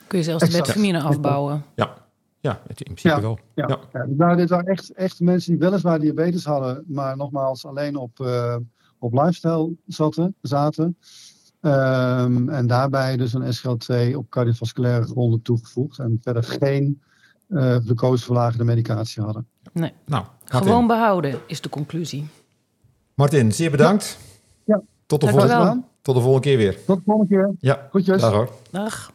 Kun 0.07 0.17
je 0.17 0.23
zelfs 0.23 0.49
de 0.49 0.57
metformine 0.57 1.01
afbouwen. 1.01 1.63
Ja, 1.75 2.04
ja 2.45 2.61
in 2.67 2.93
principe 2.93 3.21
wel. 3.21 3.39
Ja. 3.55 3.65
Ja. 3.67 3.79
ja. 3.93 4.05
Nou, 4.07 4.35
dit 4.37 4.49
waren 4.49 4.65
echt, 4.65 4.93
echt 4.93 5.19
mensen 5.19 5.51
die 5.51 5.59
weliswaar 5.59 5.99
diabetes 5.99 6.45
hadden, 6.45 6.83
maar 6.87 7.17
nogmaals 7.17 7.65
alleen 7.65 7.95
op, 7.95 8.19
uh, 8.19 8.55
op 8.99 9.13
lifestyle 9.13 9.75
zaten. 9.87 10.35
zaten. 10.41 10.97
Um, 11.61 12.49
en 12.49 12.67
daarbij 12.67 13.17
dus 13.17 13.33
een 13.33 13.53
SGL2 13.55 14.15
op 14.15 14.29
cardiovasculaire 14.29 15.05
gronden 15.05 15.41
toegevoegd. 15.41 15.99
En 15.99 16.17
verder 16.21 16.43
geen 16.43 17.01
uh, 17.49 17.75
glucoseverlagende 17.75 18.63
medicatie 18.63 19.23
hadden. 19.23 19.47
Nee. 19.73 19.93
Nou, 20.05 20.25
Gewoon 20.45 20.87
behouden 20.87 21.39
is 21.47 21.61
de 21.61 21.69
conclusie. 21.69 22.27
Martin, 23.13 23.51
zeer 23.51 23.71
bedankt. 23.71 24.17
Ja. 24.63 24.81
Tot, 25.05 25.21
de 25.21 25.27
volgende, 25.27 25.83
tot 26.01 26.15
de 26.15 26.21
volgende 26.21 26.47
keer 26.47 26.57
weer. 26.57 26.85
Tot 26.85 26.97
de 26.97 27.03
volgende 27.05 27.29
keer. 27.29 27.55
Ja. 27.59 27.87
Goedjes. 27.91 28.21
Dag 28.21 28.31
hoor. 28.31 28.49
Dag. 28.71 29.13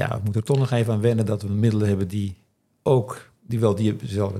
Ja, 0.00 0.08
we 0.08 0.20
moeten 0.22 0.40
er 0.40 0.46
toch 0.46 0.58
nog 0.58 0.70
even 0.70 0.92
aan 0.92 1.00
wennen 1.00 1.26
dat 1.26 1.42
we 1.42 1.48
middelen 1.48 1.88
hebben 1.88 2.08
die 2.08 2.36
ook 2.82 3.30
die 3.50 3.60
wel 3.60 3.76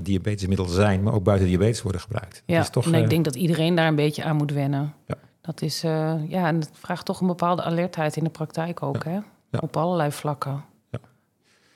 diabetesmiddelen 0.01 0.71
zijn, 0.71 1.03
maar 1.03 1.13
ook 1.13 1.23
buiten 1.23 1.47
diabetes 1.47 1.81
worden 1.81 2.01
gebruikt. 2.01 2.43
Ja, 2.45 2.59
is 2.59 2.69
toch, 2.69 2.85
en 2.85 2.93
ik 2.93 3.03
uh, 3.03 3.09
denk 3.09 3.25
dat 3.25 3.35
iedereen 3.35 3.75
daar 3.75 3.87
een 3.87 3.95
beetje 3.95 4.23
aan 4.23 4.35
moet 4.35 4.51
wennen. 4.51 4.93
Ja. 5.07 5.15
Dat 5.41 5.61
is, 5.61 5.83
uh, 5.83 6.13
ja, 6.27 6.47
en 6.47 6.55
het 6.55 6.69
vraagt 6.73 7.05
toch 7.05 7.21
een 7.21 7.27
bepaalde 7.27 7.63
alertheid 7.63 8.15
in 8.15 8.23
de 8.23 8.29
praktijk 8.29 8.83
ook, 8.83 9.03
ja. 9.03 9.09
hè? 9.09 9.19
Ja. 9.49 9.59
Op 9.61 9.77
allerlei 9.77 10.11
vlakken. 10.11 10.63
Ja. 10.89 10.99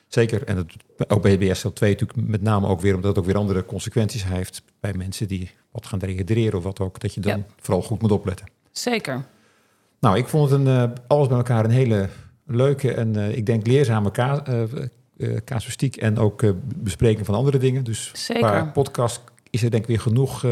Zeker. 0.07 0.43
En 0.43 0.57
het, 0.57 0.75
ook 1.07 1.21
bij 1.21 1.37
BSL2 1.37 1.79
natuurlijk 1.79 2.15
met 2.15 2.41
name 2.41 2.67
ook 2.67 2.81
weer, 2.81 2.95
omdat 2.95 3.09
het 3.09 3.19
ook 3.19 3.25
weer 3.25 3.37
andere 3.37 3.65
consequenties 3.65 4.25
heeft 4.25 4.63
bij 4.79 4.93
mensen 4.93 5.27
die 5.27 5.51
wat 5.71 5.85
gaan 5.85 5.99
dehydreren 5.99 6.57
of 6.57 6.63
wat 6.63 6.79
ook, 6.79 6.99
dat 6.99 7.13
je 7.13 7.21
dan 7.21 7.45
vooral 7.59 7.81
goed 7.81 8.01
moet 8.01 8.11
opletten. 8.11 8.47
Zeker. 8.71 9.25
Nou, 9.99 10.17
ik 10.17 10.27
vond 10.27 10.49
het 10.49 10.59
een, 10.59 10.67
uh, 10.67 10.83
alles 11.07 11.27
bij 11.27 11.37
elkaar 11.37 11.65
een 11.65 11.71
hele 11.71 12.09
leuke 12.45 12.93
en 12.93 13.17
uh, 13.17 13.37
ik 13.37 13.45
denk 13.45 13.67
leerzame 13.67 14.11
ka 14.11 14.43
casuïstiek 15.45 15.95
en 15.95 16.17
ook 16.17 16.43
bespreking 16.75 17.25
van 17.25 17.35
andere 17.35 17.57
dingen. 17.57 17.83
Dus 17.83 18.11
Zeker. 18.13 18.41
qua 18.41 18.63
podcast 18.63 19.21
is 19.49 19.63
er 19.63 19.71
denk 19.71 19.83
ik 19.83 19.89
weer 19.89 19.99
genoeg 19.99 20.43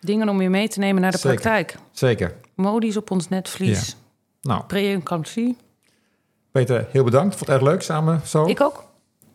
Dingen 0.00 0.28
om 0.28 0.42
je 0.42 0.50
mee 0.50 0.68
te 0.68 0.78
nemen 0.78 1.02
naar 1.02 1.10
de 1.10 1.18
Zeker. 1.18 1.40
praktijk. 1.40 1.76
Zeker. 1.92 2.34
Modisch 2.54 2.96
op 2.96 3.10
ons 3.10 3.28
netvlies. 3.28 3.88
Ja. 3.88 3.94
Nou. 4.50 4.64
Pre-eclampsie. 4.64 5.56
Peter, 6.50 6.86
heel 6.90 7.04
bedankt. 7.04 7.36
Vond 7.36 7.50
het 7.50 7.60
erg 7.60 7.68
leuk 7.68 7.82
samen 7.82 8.20
zo. 8.24 8.46
Ik 8.46 8.60
ook. 8.60 8.86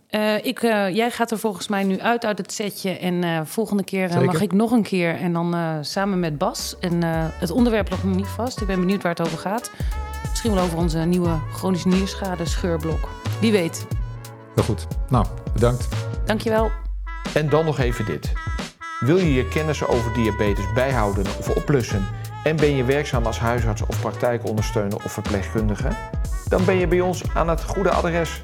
Uh, 0.10 0.46
ik, 0.46 0.62
uh, 0.62 0.96
jij 0.96 1.12
gaat 1.12 1.32
er 1.32 1.40
volgens 1.40 1.68
mij 1.68 1.84
nu 1.84 2.00
uit 2.00 2.26
uit 2.26 2.38
het 2.38 2.52
setje. 2.52 2.90
En 2.90 3.14
uh, 3.14 3.42
volgende 3.44 3.84
keer 3.84 4.24
mag 4.26 4.42
ik 4.42 4.52
nog 4.52 4.72
een 4.72 4.84
keer. 4.84 5.16
En 5.16 5.34
dan 5.34 5.56
samen 5.86 6.20
met 6.20 6.38
Bas. 6.38 6.76
En 6.80 7.04
het 7.40 7.52
onderwerp 7.52 7.90
ligt 7.90 8.04
nog 8.04 8.16
niet 8.16 8.28
vast. 8.28 8.62
Ik 8.62 8.68
ben 8.68 8.80
benieuwd 8.80 9.02
waar 9.02 9.16
het 9.16 9.26
over 9.26 9.38
gaat. 9.38 9.72
Misschien 10.44 10.62
wel 10.64 10.72
over 10.72 10.84
onze 10.86 10.98
nieuwe 10.98 11.40
chronische 11.54 11.88
nierschade 11.88 12.46
scheurblok. 12.46 13.10
Wie 13.40 13.52
weet. 13.52 13.88
Heel 14.56 14.64
goed. 14.64 14.88
Nou, 15.10 15.26
bedankt. 15.54 15.88
Dankjewel. 16.26 16.72
En 17.34 17.50
dan 17.50 17.66
nog 17.66 17.80
even 17.80 18.06
dit. 18.06 18.34
Wil 19.00 19.18
je 19.18 19.34
je 19.34 19.48
kennis 19.48 19.86
over 19.86 20.14
diabetes 20.14 20.74
bijhouden 20.74 21.26
of 21.40 21.50
oplussen 21.50 22.06
en 22.44 22.56
ben 22.56 22.76
je 22.76 22.84
werkzaam 22.84 23.26
als 23.26 23.40
huisarts 23.40 23.82
of 23.82 24.00
praktijkondersteuner 24.00 25.04
of 25.04 25.12
verpleegkundige? 25.12 25.90
Dan 26.48 26.66
ben 26.66 26.76
je 26.76 26.88
bij 26.88 27.02
ons 27.02 27.24
aan 27.34 27.50
het 27.50 27.64
goede 27.64 27.90
adres. 27.92 28.44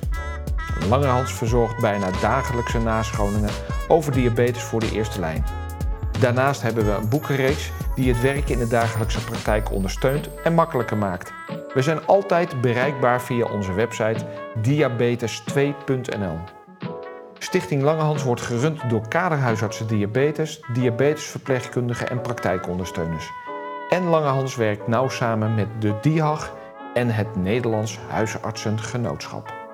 Langerhans 0.89 1.33
verzorgt 1.33 1.81
bijna 1.81 2.11
dagelijkse 2.21 2.79
nascholingen 2.79 3.51
over 3.87 4.11
diabetes 4.11 4.63
voor 4.63 4.79
de 4.79 4.91
eerste 4.91 5.19
lijn. 5.19 5.45
Daarnaast 6.19 6.61
hebben 6.61 6.85
we 6.85 6.91
een 6.91 7.09
boekenreeks 7.09 7.71
die 7.95 8.13
het 8.13 8.21
werk 8.21 8.49
in 8.49 8.59
de 8.59 8.67
dagelijkse 8.67 9.23
praktijk 9.23 9.71
ondersteunt 9.71 10.29
en 10.43 10.53
makkelijker 10.53 10.97
maakt. 10.97 11.37
We 11.73 11.81
zijn 11.81 12.05
altijd 12.05 12.61
bereikbaar 12.61 13.21
via 13.21 13.45
onze 13.45 13.73
website 13.73 14.25
diabetes2.nl. 14.61 16.37
Stichting 17.37 17.81
Langehans 17.81 18.23
wordt 18.23 18.41
gerund 18.41 18.89
door 18.89 19.07
kaderhuisartsen 19.07 19.87
diabetes, 19.87 20.61
diabetesverpleegkundigen 20.73 22.09
en 22.09 22.21
praktijkondersteuners. 22.21 23.31
En 23.89 24.03
Langehans 24.03 24.55
werkt 24.55 24.87
nauw 24.87 25.09
samen 25.09 25.55
met 25.55 25.67
de 25.79 25.93
DIHAG 26.01 26.55
en 26.93 27.09
het 27.09 27.35
Nederlands 27.35 27.99
Huisartsengenootschap. 28.07 29.68